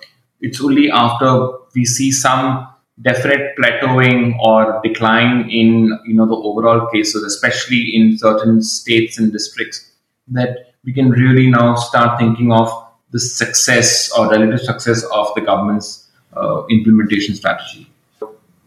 it's 0.40 0.60
only 0.60 0.90
after 0.90 1.50
we 1.74 1.84
see 1.84 2.10
some 2.12 2.68
definite 3.02 3.54
plateauing 3.58 4.38
or 4.40 4.80
decline 4.82 5.48
in 5.50 5.98
you 6.06 6.14
know 6.14 6.26
the 6.26 6.34
overall 6.34 6.88
cases 6.92 7.22
especially 7.22 7.94
in 7.94 8.16
certain 8.18 8.62
states 8.62 9.18
and 9.18 9.32
districts 9.32 9.90
that 10.28 10.74
we 10.86 10.92
can 10.92 11.10
really 11.10 11.50
now 11.50 11.74
start 11.74 12.18
thinking 12.18 12.52
of 12.52 12.70
the 13.10 13.20
success 13.20 14.10
or 14.18 14.28
relative 14.30 14.60
success 14.60 15.04
of 15.12 15.28
the 15.34 15.40
government's 15.42 16.08
uh, 16.36 16.64
implementation 16.70 17.34
strategy 17.34 17.90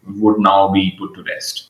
would 0.08 0.40
now 0.40 0.72
be 0.72 0.96
put 1.00 1.14
to 1.16 1.24
rest 1.24 1.70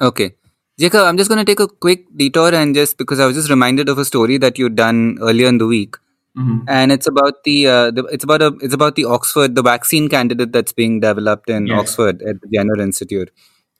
Okay. 0.00 0.34
Jacob, 0.78 1.02
I'm 1.02 1.16
just 1.16 1.30
going 1.30 1.38
to 1.38 1.44
take 1.44 1.60
a 1.60 1.68
quick 1.68 2.06
detour 2.16 2.52
and 2.52 2.74
just 2.74 2.98
because 2.98 3.20
I 3.20 3.26
was 3.26 3.36
just 3.36 3.48
reminded 3.48 3.88
of 3.88 3.98
a 3.98 4.04
story 4.04 4.38
that 4.38 4.58
you'd 4.58 4.74
done 4.74 5.18
earlier 5.20 5.46
in 5.46 5.58
the 5.58 5.66
week. 5.68 5.96
Mhm. 6.36 6.64
And 6.66 6.90
it's 6.90 7.06
about 7.06 7.44
the, 7.44 7.68
uh, 7.68 7.90
the 7.92 8.02
it's 8.06 8.24
about 8.24 8.42
a 8.42 8.48
it's 8.60 8.74
about 8.74 8.96
the 8.96 9.04
Oxford 9.04 9.54
the 9.54 9.62
vaccine 9.62 10.08
candidate 10.08 10.50
that's 10.52 10.72
being 10.72 10.98
developed 10.98 11.48
in 11.48 11.68
Yes. 11.68 11.78
Oxford 11.80 12.22
at 12.22 12.40
the 12.40 12.48
Jenner 12.52 12.80
Institute. 12.82 13.30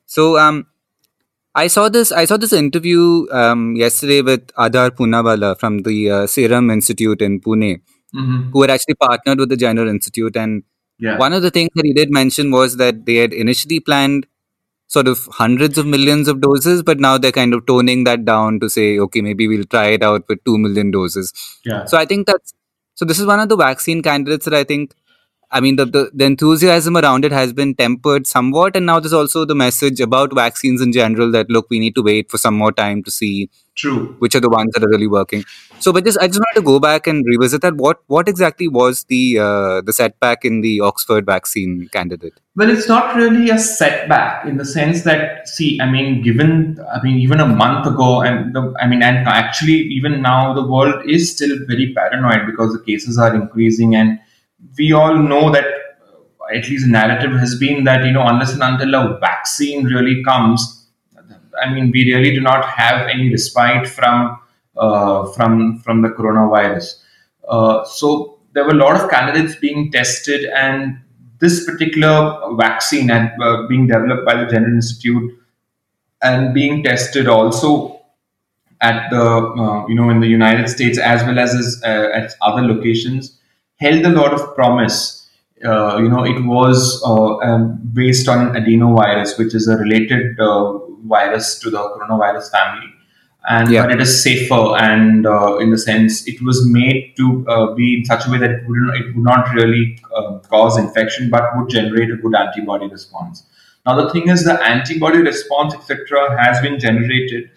So 0.06 0.38
um, 0.38 0.66
I 1.54 1.66
saw 1.68 1.88
this 1.88 2.10
I 2.12 2.24
saw 2.24 2.36
this 2.36 2.52
interview 2.52 3.26
um, 3.30 3.76
yesterday 3.76 4.22
with 4.22 4.50
Adar 4.58 4.90
Poonawalla 4.90 5.58
from 5.58 5.78
the 5.88 6.10
uh, 6.10 6.26
Serum 6.26 6.70
Institute 6.70 7.22
in 7.22 7.40
Pune, 7.40 7.80
Mhm. 8.14 8.50
who 8.52 8.62
had 8.62 8.70
actually 8.70 8.94
partnered 8.94 9.38
with 9.40 9.48
the 9.48 9.56
Jenner 9.56 9.86
Institute. 9.86 10.36
And 10.36 10.62
yeah 10.98 11.16
one 11.18 11.32
of 11.32 11.42
the 11.42 11.50
things 11.50 11.70
that 11.76 11.84
he 11.84 11.92
did 11.92 12.10
mention 12.16 12.50
was 12.56 12.76
that 12.82 13.04
they 13.06 13.16
had 13.16 13.32
initially 13.32 13.78
planned 13.80 14.26
sort 14.96 15.08
of 15.12 15.22
hundreds 15.38 15.78
of 15.78 15.86
millions 15.94 16.28
of 16.28 16.40
doses, 16.40 16.82
but 16.82 17.00
now 17.00 17.14
they're 17.18 17.32
kind 17.38 17.54
of 17.54 17.64
toning 17.66 18.04
that 18.04 18.24
down 18.24 18.60
to 18.60 18.68
say, 18.74 18.98
okay, 19.06 19.20
maybe 19.28 19.48
we'll 19.48 19.64
try 19.64 19.86
it 19.96 20.02
out 20.02 20.22
with 20.28 20.38
2 20.44 20.58
million 20.66 20.90
doses. 20.90 21.32
yeah 21.64 21.84
So 21.84 21.96
I 21.98 22.04
think 22.04 22.26
that's 22.26 22.52
so. 22.94 23.04
This 23.04 23.18
is 23.18 23.26
one 23.26 23.40
of 23.40 23.48
the 23.48 23.56
vaccine 23.56 24.02
candidates 24.02 24.44
that 24.44 24.54
I 24.54 24.64
think. 24.64 24.94
I 25.54 25.60
mean, 25.60 25.76
the, 25.76 25.84
the 25.96 26.10
the 26.12 26.24
enthusiasm 26.24 26.96
around 27.00 27.24
it 27.24 27.32
has 27.40 27.52
been 27.58 27.74
tempered 27.80 28.26
somewhat, 28.26 28.76
and 28.78 28.86
now 28.86 28.98
there's 29.00 29.18
also 29.18 29.44
the 29.50 29.54
message 29.54 30.00
about 30.00 30.34
vaccines 30.34 30.82
in 30.86 30.92
general 30.96 31.30
that 31.36 31.48
look, 31.48 31.68
we 31.70 31.78
need 31.78 31.94
to 32.00 32.02
wait 32.02 32.30
for 32.30 32.38
some 32.38 32.56
more 32.62 32.72
time 32.72 33.04
to 33.04 33.10
see 33.18 33.50
true 33.76 34.16
which 34.20 34.34
are 34.36 34.40
the 34.40 34.48
ones 34.48 34.72
that 34.74 34.84
are 34.84 34.88
really 34.88 35.06
working. 35.06 35.44
So, 35.78 35.92
but 35.92 36.04
just 36.04 36.18
I 36.18 36.26
just 36.26 36.40
wanted 36.40 36.60
to 36.60 36.64
go 36.70 36.80
back 36.80 37.06
and 37.06 37.24
revisit 37.26 37.62
that. 37.62 37.76
What 37.76 38.02
what 38.08 38.28
exactly 38.28 38.68
was 38.80 39.04
the 39.04 39.38
uh, 39.38 39.80
the 39.82 39.92
setback 39.92 40.44
in 40.44 40.60
the 40.60 40.80
Oxford 40.80 41.24
vaccine 41.26 41.88
candidate? 41.92 42.34
Well, 42.56 42.70
it's 42.70 42.88
not 42.88 43.14
really 43.14 43.50
a 43.50 43.58
setback 43.58 44.46
in 44.46 44.58
the 44.58 44.64
sense 44.64 45.02
that, 45.02 45.48
see, 45.48 45.80
I 45.80 45.90
mean, 45.90 46.22
given, 46.22 46.78
I 46.92 47.02
mean, 47.02 47.18
even 47.18 47.40
a 47.40 47.46
month 47.46 47.84
ago, 47.84 48.22
and 48.22 48.54
the, 48.54 48.72
I 48.80 48.86
mean, 48.86 49.02
and 49.02 49.26
actually, 49.26 49.72
even 49.72 50.22
now, 50.22 50.54
the 50.54 50.64
world 50.64 51.08
is 51.08 51.32
still 51.32 51.58
very 51.66 51.92
paranoid 51.96 52.46
because 52.46 52.72
the 52.72 52.84
cases 52.84 53.18
are 53.18 53.34
increasing, 53.34 53.96
and 53.96 54.20
we 54.78 54.92
all 54.92 55.16
know 55.16 55.50
that, 55.52 55.64
uh, 55.64 56.54
at 56.54 56.68
least 56.68 56.86
the 56.86 56.92
narrative 56.92 57.32
has 57.32 57.58
been 57.58 57.84
that, 57.84 58.04
you 58.04 58.12
know, 58.12 58.26
unless 58.26 58.52
and 58.52 58.62
until 58.62 58.94
a 58.94 59.18
vaccine 59.18 59.84
really 59.84 60.22
comes, 60.24 60.88
I 61.62 61.72
mean, 61.72 61.90
we 61.92 62.12
really 62.12 62.34
do 62.34 62.40
not 62.40 62.64
have 62.64 63.06
any 63.08 63.30
respite 63.30 63.86
from 63.86 64.38
uh, 64.76 65.26
from 65.32 65.78
from 65.78 66.02
the 66.02 66.08
coronavirus. 66.08 67.00
Uh, 67.48 67.84
so 67.84 68.40
there 68.52 68.64
were 68.64 68.72
a 68.72 68.74
lot 68.74 69.00
of 69.00 69.10
candidates 69.10 69.56
being 69.56 69.92
tested, 69.92 70.44
and 70.46 70.98
this 71.38 71.64
particular 71.64 72.40
vaccine 72.56 73.08
had 73.08 73.32
uh, 73.40 73.66
being 73.68 73.86
developed 73.86 74.24
by 74.26 74.34
the 74.34 74.46
Jenner 74.46 74.68
Institute 74.68 75.38
and 76.22 76.54
being 76.54 76.82
tested 76.82 77.28
also 77.28 78.00
at 78.80 79.10
the 79.10 79.22
uh, 79.22 79.86
you 79.86 79.94
know 79.94 80.10
in 80.10 80.20
the 80.20 80.26
United 80.26 80.68
States 80.68 80.98
as 80.98 81.22
well 81.22 81.38
as 81.38 81.82
uh, 81.84 82.08
at 82.12 82.32
other 82.42 82.62
locations 82.62 83.38
held 83.78 84.04
a 84.04 84.10
lot 84.10 84.32
of 84.32 84.54
promise. 84.54 85.28
Uh, 85.64 85.96
you 85.98 86.08
know, 86.08 86.24
it 86.24 86.44
was 86.44 87.02
uh, 87.06 87.36
um, 87.38 87.80
based 87.92 88.28
on 88.28 88.54
adenovirus, 88.54 89.38
which 89.38 89.54
is 89.54 89.66
a 89.68 89.76
related 89.76 90.38
uh, 90.38 90.78
virus 91.06 91.58
to 91.60 91.70
the 91.70 91.78
coronavirus 91.78 92.50
family, 92.50 92.88
and 93.48 93.70
Yeah. 93.70 93.82
but 93.82 93.92
it 93.92 94.00
is 94.00 94.22
safer 94.22 94.76
and 94.76 95.26
uh, 95.26 95.56
in 95.58 95.70
the 95.70 95.78
sense 95.78 96.26
it 96.26 96.40
was 96.42 96.66
made 96.66 97.14
to 97.16 97.44
uh, 97.48 97.74
be 97.74 97.98
in 97.98 98.04
such 98.04 98.26
a 98.26 98.30
way 98.30 98.38
that 98.38 98.50
it 98.50 98.68
would, 98.68 98.94
it 98.96 99.14
would 99.14 99.24
not 99.24 99.54
really 99.54 99.98
uh, 100.16 100.38
cause 100.38 100.76
infection, 100.78 101.30
but 101.30 101.44
would 101.56 101.68
generate 101.70 102.10
a 102.10 102.16
good 102.16 102.34
antibody 102.34 102.86
response. 102.88 103.44
Now 103.86 103.96
the 104.00 104.10
thing 104.10 104.28
is, 104.28 104.44
the 104.44 104.62
antibody 104.62 105.18
response, 105.18 105.74
etc., 105.74 106.42
has 106.42 106.60
been 106.60 106.78
generated, 106.78 107.50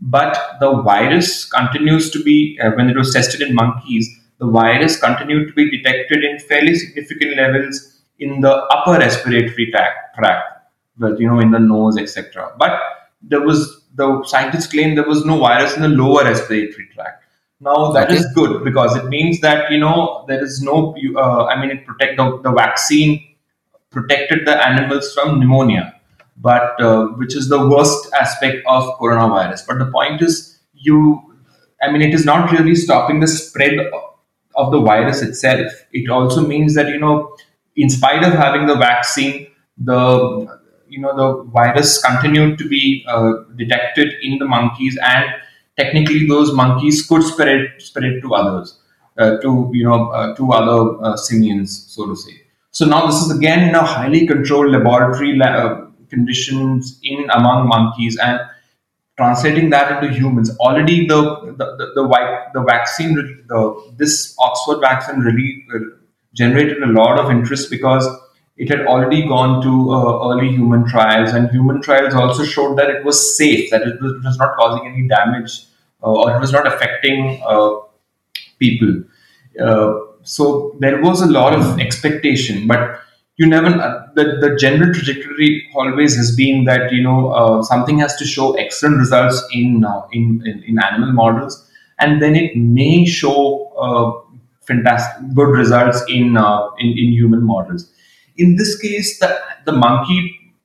but 0.00 0.38
the 0.60 0.82
virus 0.82 1.44
continues 1.44 2.10
to 2.10 2.22
be 2.22 2.58
uh, 2.62 2.70
when 2.72 2.88
it 2.90 2.96
was 2.96 3.12
tested 3.12 3.40
in 3.40 3.54
monkeys 3.54 4.08
the 4.38 4.46
virus 4.46 4.98
continued 5.00 5.48
to 5.48 5.54
be 5.54 5.70
detected 5.70 6.24
in 6.24 6.38
fairly 6.38 6.74
significant 6.74 7.36
levels 7.36 8.02
in 8.18 8.40
the 8.40 8.52
upper 8.76 8.92
respiratory 8.98 9.70
tract, 9.70 10.16
tract 10.16 10.44
but 10.96 11.18
you 11.20 11.28
know 11.28 11.40
in 11.40 11.50
the 11.50 11.58
nose 11.58 11.98
etc 11.98 12.52
but 12.58 12.78
there 13.22 13.40
was 13.40 13.82
the 13.94 14.22
scientists 14.24 14.66
claim 14.68 14.94
there 14.94 15.08
was 15.08 15.24
no 15.24 15.38
virus 15.38 15.76
in 15.76 15.82
the 15.82 15.88
lower 15.88 16.24
respiratory 16.24 16.88
tract 16.94 17.24
now 17.60 17.92
that 17.92 18.10
is 18.10 18.24
Okay. 18.24 18.34
good 18.34 18.64
because 18.64 18.96
it 18.96 19.06
means 19.06 19.40
that 19.40 19.70
you 19.70 19.78
know 19.78 20.24
there 20.28 20.42
is 20.42 20.62
no 20.62 20.94
uh, 21.16 21.44
i 21.46 21.60
mean 21.60 21.70
it 21.70 21.84
protect 21.86 22.16
the, 22.16 22.38
the 22.42 22.52
vaccine 22.52 23.24
protected 23.90 24.46
the 24.46 24.66
animals 24.66 25.12
from 25.14 25.40
pneumonia, 25.40 25.94
but 26.36 26.80
uh, 26.80 27.06
which 27.16 27.34
is 27.34 27.48
the 27.48 27.68
worst 27.68 28.12
aspect 28.12 28.58
of 28.66 28.84
coronavirus. 28.98 29.66
But 29.66 29.78
the 29.78 29.86
point 29.90 30.22
is, 30.22 30.58
you, 30.74 31.20
I 31.82 31.90
mean, 31.90 32.02
it 32.02 32.14
is 32.14 32.24
not 32.24 32.52
really 32.52 32.74
stopping 32.74 33.20
the 33.20 33.26
spread 33.28 33.78
of 34.58 34.72
the 34.72 34.80
virus 34.80 35.22
itself. 35.22 35.72
It 35.92 36.10
also 36.10 36.46
means 36.46 36.74
that 36.74 36.88
you 36.88 36.98
know, 37.00 37.36
in 37.76 37.88
spite 37.88 38.24
of 38.24 38.32
having 38.34 38.66
the 38.66 38.74
vaccine, 38.76 39.46
the 39.78 40.58
you 40.88 41.00
know 41.00 41.14
the 41.16 41.50
virus 41.50 42.02
continued 42.02 42.58
to 42.58 42.68
be 42.68 43.04
uh, 43.08 43.32
detected 43.56 44.14
in 44.22 44.38
the 44.38 44.44
monkeys, 44.46 44.98
and 45.02 45.26
technically 45.78 46.26
those 46.26 46.52
monkeys 46.52 47.06
could 47.06 47.22
spread 47.22 47.72
spread 47.78 48.20
to 48.22 48.34
others, 48.34 48.78
uh, 49.18 49.38
to 49.38 49.70
you 49.72 49.84
know 49.84 50.10
uh, 50.10 50.34
to 50.36 50.52
other 50.52 51.02
uh, 51.04 51.16
simians, 51.16 51.84
so 51.94 52.06
to 52.06 52.16
say. 52.16 52.42
So 52.70 52.86
now 52.86 53.06
this 53.06 53.16
is 53.22 53.36
again 53.36 53.68
in 53.68 53.74
a 53.74 53.84
highly 53.84 54.26
controlled 54.26 54.72
laboratory 54.72 55.36
la- 55.36 55.46
uh, 55.64 55.84
conditions 56.10 56.98
in 57.02 57.26
among 57.30 57.68
monkeys 57.68 58.18
and 58.18 58.40
translating 59.18 59.68
that 59.70 59.90
into 59.92 60.14
humans. 60.14 60.56
Already 60.58 61.06
the 61.06 61.20
the 61.58 61.66
the, 61.80 61.86
the, 61.94 62.06
the 62.54 62.62
vaccine 62.62 63.14
the 63.48 63.92
this 63.96 64.34
Oxford 64.38 64.80
vaccine 64.80 65.20
really 65.20 65.66
uh, 65.74 65.80
generated 66.34 66.82
a 66.82 66.86
lot 66.86 67.18
of 67.18 67.30
interest 67.30 67.70
because 67.70 68.08
it 68.56 68.68
had 68.68 68.86
already 68.86 69.26
gone 69.26 69.62
to 69.62 69.90
uh, 69.92 70.30
early 70.30 70.50
human 70.50 70.86
trials 70.86 71.32
and 71.32 71.50
human 71.50 71.82
trials 71.82 72.14
also 72.14 72.44
showed 72.44 72.76
that 72.78 72.90
it 72.90 73.04
was 73.04 73.36
safe 73.36 73.70
that 73.70 73.82
it 73.82 74.00
was, 74.00 74.12
it 74.12 74.24
was 74.24 74.38
not 74.38 74.56
causing 74.56 74.86
any 74.86 75.06
damage 75.08 75.64
uh, 76.02 76.12
or 76.12 76.36
it 76.36 76.40
was 76.40 76.52
not 76.52 76.66
affecting 76.66 77.42
uh, 77.46 77.70
people. 78.58 79.02
Uh, 79.60 79.94
so 80.22 80.76
there 80.80 81.00
was 81.00 81.22
a 81.22 81.26
lot 81.26 81.54
of 81.54 81.80
expectation, 81.80 82.66
but 82.66 83.00
you 83.36 83.46
never. 83.46 84.07
The 84.18 84.24
the 84.44 84.56
general 84.56 84.92
trajectory 84.92 85.50
always 85.74 86.16
has 86.16 86.34
been 86.34 86.64
that 86.64 86.92
you 86.92 87.02
know 87.02 87.18
uh, 87.40 87.62
something 87.62 87.98
has 88.04 88.16
to 88.16 88.24
show 88.24 88.54
excellent 88.54 88.98
results 88.98 89.42
in 89.52 89.84
uh, 89.84 90.02
in, 90.12 90.42
in 90.44 90.62
in 90.70 90.78
animal 90.86 91.12
models, 91.12 91.58
and 91.98 92.22
then 92.22 92.34
it 92.34 92.56
may 92.56 93.04
show 93.06 93.36
uh, 93.86 94.08
fantastic 94.70 95.34
good 95.34 95.50
results 95.56 96.02
in, 96.08 96.36
uh, 96.36 96.68
in 96.78 96.88
in 97.02 97.12
human 97.12 97.44
models. 97.44 97.90
In 98.36 98.56
this 98.56 98.78
case, 98.78 99.18
the 99.20 99.30
the 99.66 99.72
monkey 99.72 100.20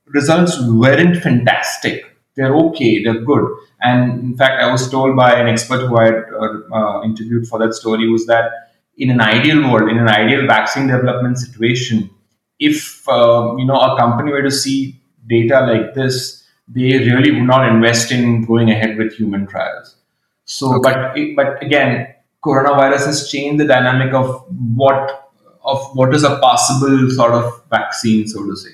results 0.06 0.60
weren't 0.82 1.16
fantastic. 1.22 2.04
They're 2.36 2.54
okay. 2.66 3.02
They're 3.02 3.22
good. 3.32 3.46
And 3.82 4.20
in 4.22 4.36
fact, 4.36 4.62
I 4.62 4.70
was 4.70 4.90
told 4.90 5.16
by 5.16 5.32
an 5.34 5.46
expert 5.46 5.86
who 5.86 5.96
I 5.96 6.06
had 6.06 6.24
uh, 6.72 7.02
interviewed 7.04 7.46
for 7.46 7.58
that 7.60 7.74
story 7.74 8.08
was 8.08 8.26
that 8.26 8.50
in 8.96 9.10
an 9.10 9.20
ideal 9.20 9.70
world, 9.70 9.90
in 9.90 9.98
an 9.98 10.08
ideal 10.08 10.46
vaccine 10.46 10.86
development 10.86 11.38
situation, 11.38 12.10
if 12.58 13.08
uh, 13.08 13.54
you 13.56 13.66
know 13.66 13.78
a 13.80 13.96
company 13.98 14.32
were 14.32 14.42
to 14.42 14.50
see 14.50 15.00
data 15.28 15.60
like 15.60 15.94
this, 15.94 16.44
they 16.68 16.98
really 16.98 17.32
would 17.32 17.46
not 17.48 17.68
invest 17.68 18.12
in 18.12 18.44
going 18.44 18.70
ahead 18.70 18.96
with 18.96 19.12
human 19.14 19.46
trials. 19.46 19.96
So, 20.44 20.74
Okay. 20.74 20.92
but 20.92 21.16
but 21.36 21.62
again, 21.62 22.14
coronavirus 22.44 23.06
has 23.06 23.28
changed 23.30 23.60
the 23.60 23.66
dynamic 23.66 24.12
of 24.14 24.44
what 24.76 25.30
of 25.64 25.80
what 25.96 26.14
is 26.14 26.24
a 26.24 26.38
possible 26.38 27.10
sort 27.10 27.32
of 27.32 27.62
vaccine, 27.70 28.26
so 28.28 28.44
to 28.46 28.56
say. 28.56 28.70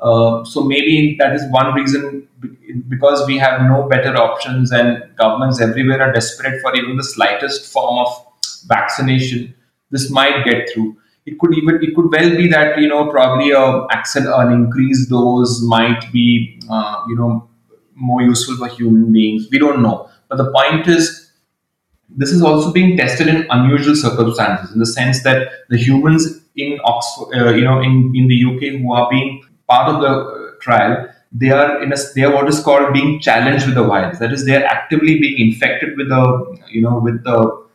Uh, 0.00 0.44
so 0.44 0.62
maybe 0.64 1.16
that 1.18 1.34
is 1.34 1.42
one 1.50 1.74
reason 1.74 2.26
because 2.88 3.26
we 3.26 3.36
have 3.36 3.60
no 3.62 3.86
better 3.88 4.16
options 4.16 4.72
and 4.72 5.02
governments 5.16 5.60
everywhere 5.60 6.00
are 6.00 6.12
desperate 6.12 6.60
for 6.62 6.74
even 6.74 6.96
the 6.96 7.04
slightest 7.04 7.70
form 7.70 7.98
of 7.98 8.08
vaccination. 8.66 9.52
This 9.90 10.10
might 10.10 10.44
get 10.44 10.70
through. 10.72 10.96
It 11.26 11.38
could 11.38 11.54
even 11.54 11.82
it 11.82 11.94
could 11.94 12.10
well 12.10 12.30
be 12.36 12.48
that 12.48 12.78
you 12.78 12.88
know 12.88 13.10
probably 13.10 13.50
a 13.50 13.86
accent 13.90 14.26
an 14.26 14.52
increased 14.52 15.10
dose 15.10 15.62
might 15.62 16.10
be 16.12 16.58
uh, 16.68 17.04
you 17.08 17.16
know 17.16 17.48
more 17.94 18.22
useful 18.22 18.56
for 18.56 18.68
human 18.68 19.12
beings. 19.12 19.48
We 19.50 19.58
don't 19.58 19.82
know, 19.82 20.08
but 20.28 20.38
the 20.38 20.50
point 20.50 20.88
is 20.88 21.30
this 22.16 22.32
is 22.32 22.42
also 22.42 22.72
being 22.72 22.96
tested 22.96 23.28
in 23.28 23.46
unusual 23.50 23.94
circumstances 23.94 24.72
in 24.72 24.78
the 24.78 24.86
sense 24.86 25.22
that 25.22 25.48
the 25.68 25.76
humans 25.78 26.40
in 26.56 26.78
Oxford, 26.84 27.34
uh, 27.34 27.50
you 27.50 27.64
know, 27.64 27.80
in, 27.80 28.12
in 28.14 28.28
the 28.28 28.44
UK 28.44 28.80
who 28.80 28.92
are 28.92 29.08
being 29.10 29.42
part 29.68 29.88
of 29.88 30.00
the 30.00 30.08
uh, 30.08 30.50
trial, 30.60 31.08
they 31.32 31.50
are 31.50 31.82
in 31.82 31.92
a 31.92 31.96
they 32.14 32.24
are 32.24 32.34
what 32.34 32.48
is 32.48 32.60
called 32.60 32.92
being 32.92 33.20
challenged 33.20 33.66
with 33.66 33.76
the 33.76 33.84
virus. 33.84 34.18
That 34.18 34.32
is, 34.32 34.44
they 34.44 34.56
are 34.56 34.64
actively 34.64 35.20
being 35.20 35.52
infected 35.52 35.96
with 35.96 36.08
the 36.08 36.58
you 36.68 36.82
know 36.82 36.98
with 36.98 37.22
the 37.22 37.66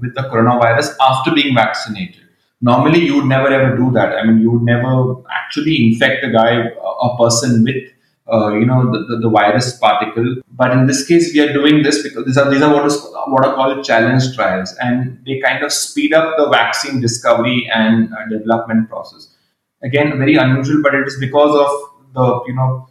with 0.00 0.14
the 0.14 0.22
coronavirus 0.22 0.94
after 1.00 1.34
being 1.34 1.54
vaccinated. 1.54 2.21
Normally, 2.64 3.00
you 3.04 3.16
would 3.16 3.26
never 3.26 3.48
ever 3.48 3.76
do 3.76 3.90
that. 3.92 4.16
I 4.16 4.24
mean, 4.24 4.40
you 4.40 4.52
would 4.52 4.62
never 4.62 5.16
actually 5.30 5.92
infect 5.92 6.24
a 6.24 6.30
guy, 6.30 6.52
a 6.60 7.16
person 7.18 7.64
with 7.64 7.90
uh, 8.32 8.54
you 8.54 8.64
know 8.64 8.90
the, 8.92 9.00
the, 9.08 9.16
the 9.22 9.28
virus 9.28 9.76
particle. 9.78 10.36
But 10.52 10.70
in 10.70 10.86
this 10.86 11.04
case, 11.06 11.32
we 11.34 11.40
are 11.40 11.52
doing 11.52 11.82
this 11.82 12.02
because 12.04 12.24
these 12.24 12.38
are 12.38 12.48
these 12.48 12.62
are 12.62 12.72
what 12.72 12.86
is 12.86 12.96
what 13.26 13.44
are 13.44 13.54
called 13.56 13.84
challenge 13.84 14.34
trials, 14.36 14.74
and 14.80 15.20
they 15.26 15.40
kind 15.40 15.64
of 15.64 15.72
speed 15.72 16.14
up 16.14 16.36
the 16.36 16.48
vaccine 16.50 17.00
discovery 17.00 17.68
and 17.74 18.12
uh, 18.14 18.28
development 18.28 18.88
process. 18.88 19.34
Again, 19.82 20.16
very 20.16 20.36
unusual, 20.36 20.82
but 20.82 20.94
it 20.94 21.08
is 21.08 21.18
because 21.18 21.54
of 21.66 22.14
the 22.14 22.44
you 22.46 22.54
know 22.54 22.88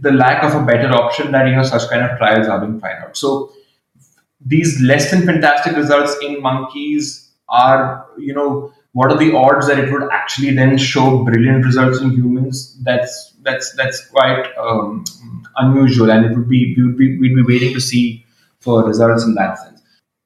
the 0.00 0.10
lack 0.10 0.42
of 0.42 0.60
a 0.60 0.66
better 0.66 0.92
option 0.92 1.30
that 1.30 1.46
you 1.46 1.54
know 1.54 1.62
such 1.62 1.88
kind 1.88 2.02
of 2.02 2.18
trials 2.18 2.48
are 2.48 2.60
being 2.60 2.80
tried 2.80 3.00
out. 3.04 3.16
So 3.16 3.52
these 4.44 4.80
less 4.82 5.12
than 5.12 5.24
fantastic 5.24 5.76
results 5.76 6.16
in 6.20 6.42
monkeys 6.42 7.21
are 7.52 8.06
you 8.18 8.34
know 8.34 8.72
what 8.92 9.10
are 9.10 9.18
the 9.18 9.34
odds 9.34 9.66
that 9.68 9.78
it 9.78 9.90
would 9.92 10.08
actually 10.12 10.54
then 10.54 10.76
show 10.76 11.24
brilliant 11.24 11.64
results 11.64 12.00
in 12.00 12.10
humans 12.10 12.78
that's 12.82 13.34
that's 13.42 13.74
that's 13.76 14.06
quite 14.08 14.46
um, 14.58 15.04
unusual 15.56 16.10
and 16.10 16.26
it 16.26 16.36
would 16.36 16.48
be 16.48 16.74
we 16.76 16.84
would 16.84 16.96
be 16.96 17.18
we'd 17.18 17.34
be 17.34 17.42
waiting 17.42 17.72
to 17.74 17.80
see 17.80 18.24
for 18.60 18.84
results 18.86 19.24
in 19.24 19.34
that 19.34 19.58
sense 19.58 19.82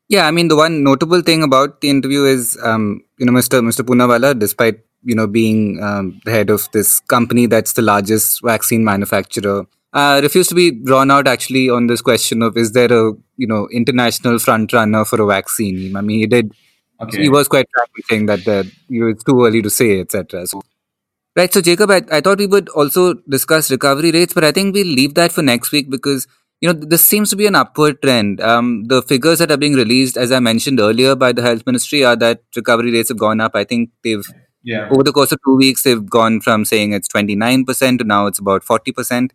Yeah, 0.08 0.26
I 0.26 0.30
mean 0.30 0.48
the 0.48 0.56
one 0.56 0.84
notable 0.84 1.22
thing 1.28 1.42
about 1.42 1.80
the 1.80 1.90
interview 1.90 2.24
is, 2.24 2.56
um, 2.62 3.02
you 3.18 3.26
know, 3.26 3.32
Mr. 3.32 3.60
Mr. 3.68 3.84
Poonawalla, 3.84 4.38
despite 4.38 4.76
you 5.02 5.16
know 5.20 5.26
being 5.26 5.82
um, 5.82 6.20
the 6.24 6.30
head 6.30 6.50
of 6.56 6.68
this 6.76 7.00
company 7.14 7.46
that's 7.46 7.72
the 7.72 7.82
largest 7.82 8.42
vaccine 8.50 8.84
manufacturer, 8.84 9.66
uh, 9.92 10.20
refused 10.22 10.48
to 10.50 10.54
be 10.54 10.70
drawn 10.70 11.10
out 11.10 11.26
actually 11.26 11.68
on 11.78 11.88
this 11.88 12.02
question 12.02 12.42
of 12.42 12.56
is 12.56 12.72
there 12.72 12.92
a 12.92 13.12
you 13.36 13.48
know 13.48 13.68
international 13.72 14.38
front 14.38 14.72
runner 14.72 15.04
for 15.04 15.20
a 15.20 15.26
vaccine? 15.26 15.96
I 15.96 16.02
mean, 16.02 16.20
he 16.20 16.26
did. 16.26 16.54
Okay 17.00 17.22
He 17.22 17.28
was 17.28 17.48
quite 17.48 17.66
saying 18.08 18.26
that 18.26 18.44
the, 18.44 18.70
you 18.88 19.00
know, 19.02 19.08
it's 19.08 19.24
too 19.24 19.44
early 19.44 19.62
to 19.62 19.70
say, 19.70 20.00
etc. 20.00 20.46
So, 20.46 20.62
right. 21.36 21.52
So, 21.52 21.60
Jacob, 21.60 21.90
I, 21.90 22.02
I 22.10 22.20
thought 22.20 22.38
we 22.38 22.46
would 22.46 22.68
also 22.70 23.14
discuss 23.28 23.70
recovery 23.70 24.12
rates, 24.12 24.34
but 24.34 24.44
I 24.44 24.52
think 24.52 24.74
we'll 24.74 24.86
leave 24.86 25.14
that 25.14 25.32
for 25.32 25.42
next 25.42 25.72
week 25.72 25.90
because 25.90 26.26
you 26.60 26.72
know 26.72 26.78
this 26.78 27.04
seems 27.04 27.30
to 27.30 27.36
be 27.36 27.46
an 27.46 27.54
upward 27.54 28.00
trend. 28.02 28.40
Um, 28.40 28.84
the 28.84 29.02
figures 29.02 29.38
that 29.40 29.50
are 29.50 29.56
being 29.58 29.74
released, 29.74 30.16
as 30.16 30.32
I 30.32 30.40
mentioned 30.40 30.80
earlier, 30.80 31.14
by 31.14 31.32
the 31.32 31.42
health 31.42 31.66
ministry, 31.66 32.04
are 32.04 32.16
that 32.16 32.42
recovery 32.56 32.92
rates 32.92 33.08
have 33.10 33.18
gone 33.18 33.40
up. 33.40 33.52
I 33.54 33.64
think 33.64 33.90
they've 34.02 34.26
yeah 34.62 34.88
over 34.90 35.02
the 35.04 35.12
course 35.12 35.32
of 35.32 35.38
two 35.46 35.56
weeks 35.56 35.82
they've 35.84 36.08
gone 36.10 36.40
from 36.40 36.64
saying 36.64 36.92
it's 36.92 37.08
twenty 37.08 37.36
nine 37.36 37.64
percent 37.64 38.00
to 38.00 38.04
now 38.04 38.26
it's 38.26 38.38
about 38.38 38.64
forty 38.64 38.92
percent. 38.92 39.32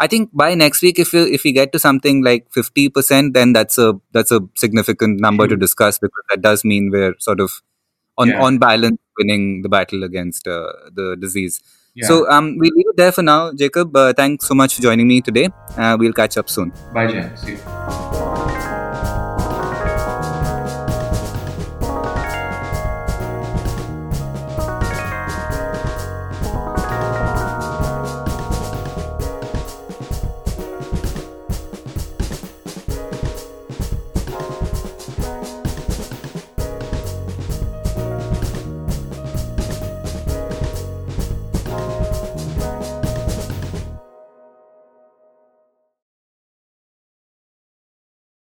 I 0.00 0.06
think 0.06 0.30
by 0.32 0.54
next 0.54 0.82
week, 0.82 0.98
if 0.98 1.12
we 1.12 1.22
if 1.38 1.44
we 1.44 1.52
get 1.52 1.72
to 1.72 1.78
something 1.78 2.22
like 2.24 2.46
fifty 2.52 2.88
percent, 2.88 3.34
then 3.34 3.52
that's 3.52 3.78
a 3.78 3.94
that's 4.12 4.30
a 4.30 4.40
significant 4.56 5.20
number 5.20 5.48
to 5.48 5.56
discuss 5.56 5.98
because 5.98 6.24
that 6.30 6.40
does 6.42 6.64
mean 6.64 6.90
we're 6.92 7.14
sort 7.18 7.40
of 7.40 7.50
on 8.16 8.28
Yeah. 8.28 8.42
on 8.42 8.58
balance 8.58 8.98
winning 9.18 9.62
the 9.62 9.68
battle 9.68 10.04
against 10.04 10.46
uh, 10.48 10.72
the 11.00 11.16
disease. 11.26 11.60
yeah 11.94 12.06
So 12.08 12.16
um, 12.30 12.46
we 12.62 12.70
leave 12.76 12.88
it 12.92 12.96
there 12.96 13.12
for 13.12 13.22
now, 13.22 13.52
Jacob. 13.62 13.96
Uh, 13.96 14.12
thanks 14.12 14.46
so 14.46 14.54
much 14.54 14.76
for 14.76 14.82
joining 14.82 15.08
me 15.14 15.20
today. 15.30 15.48
Uh, 15.76 15.96
we'll 15.98 16.12
catch 16.22 16.36
up 16.44 16.48
soon. 16.58 16.72
bye 16.98 17.08
Jen 17.14 17.36
see 17.36 17.52
you 17.56 18.07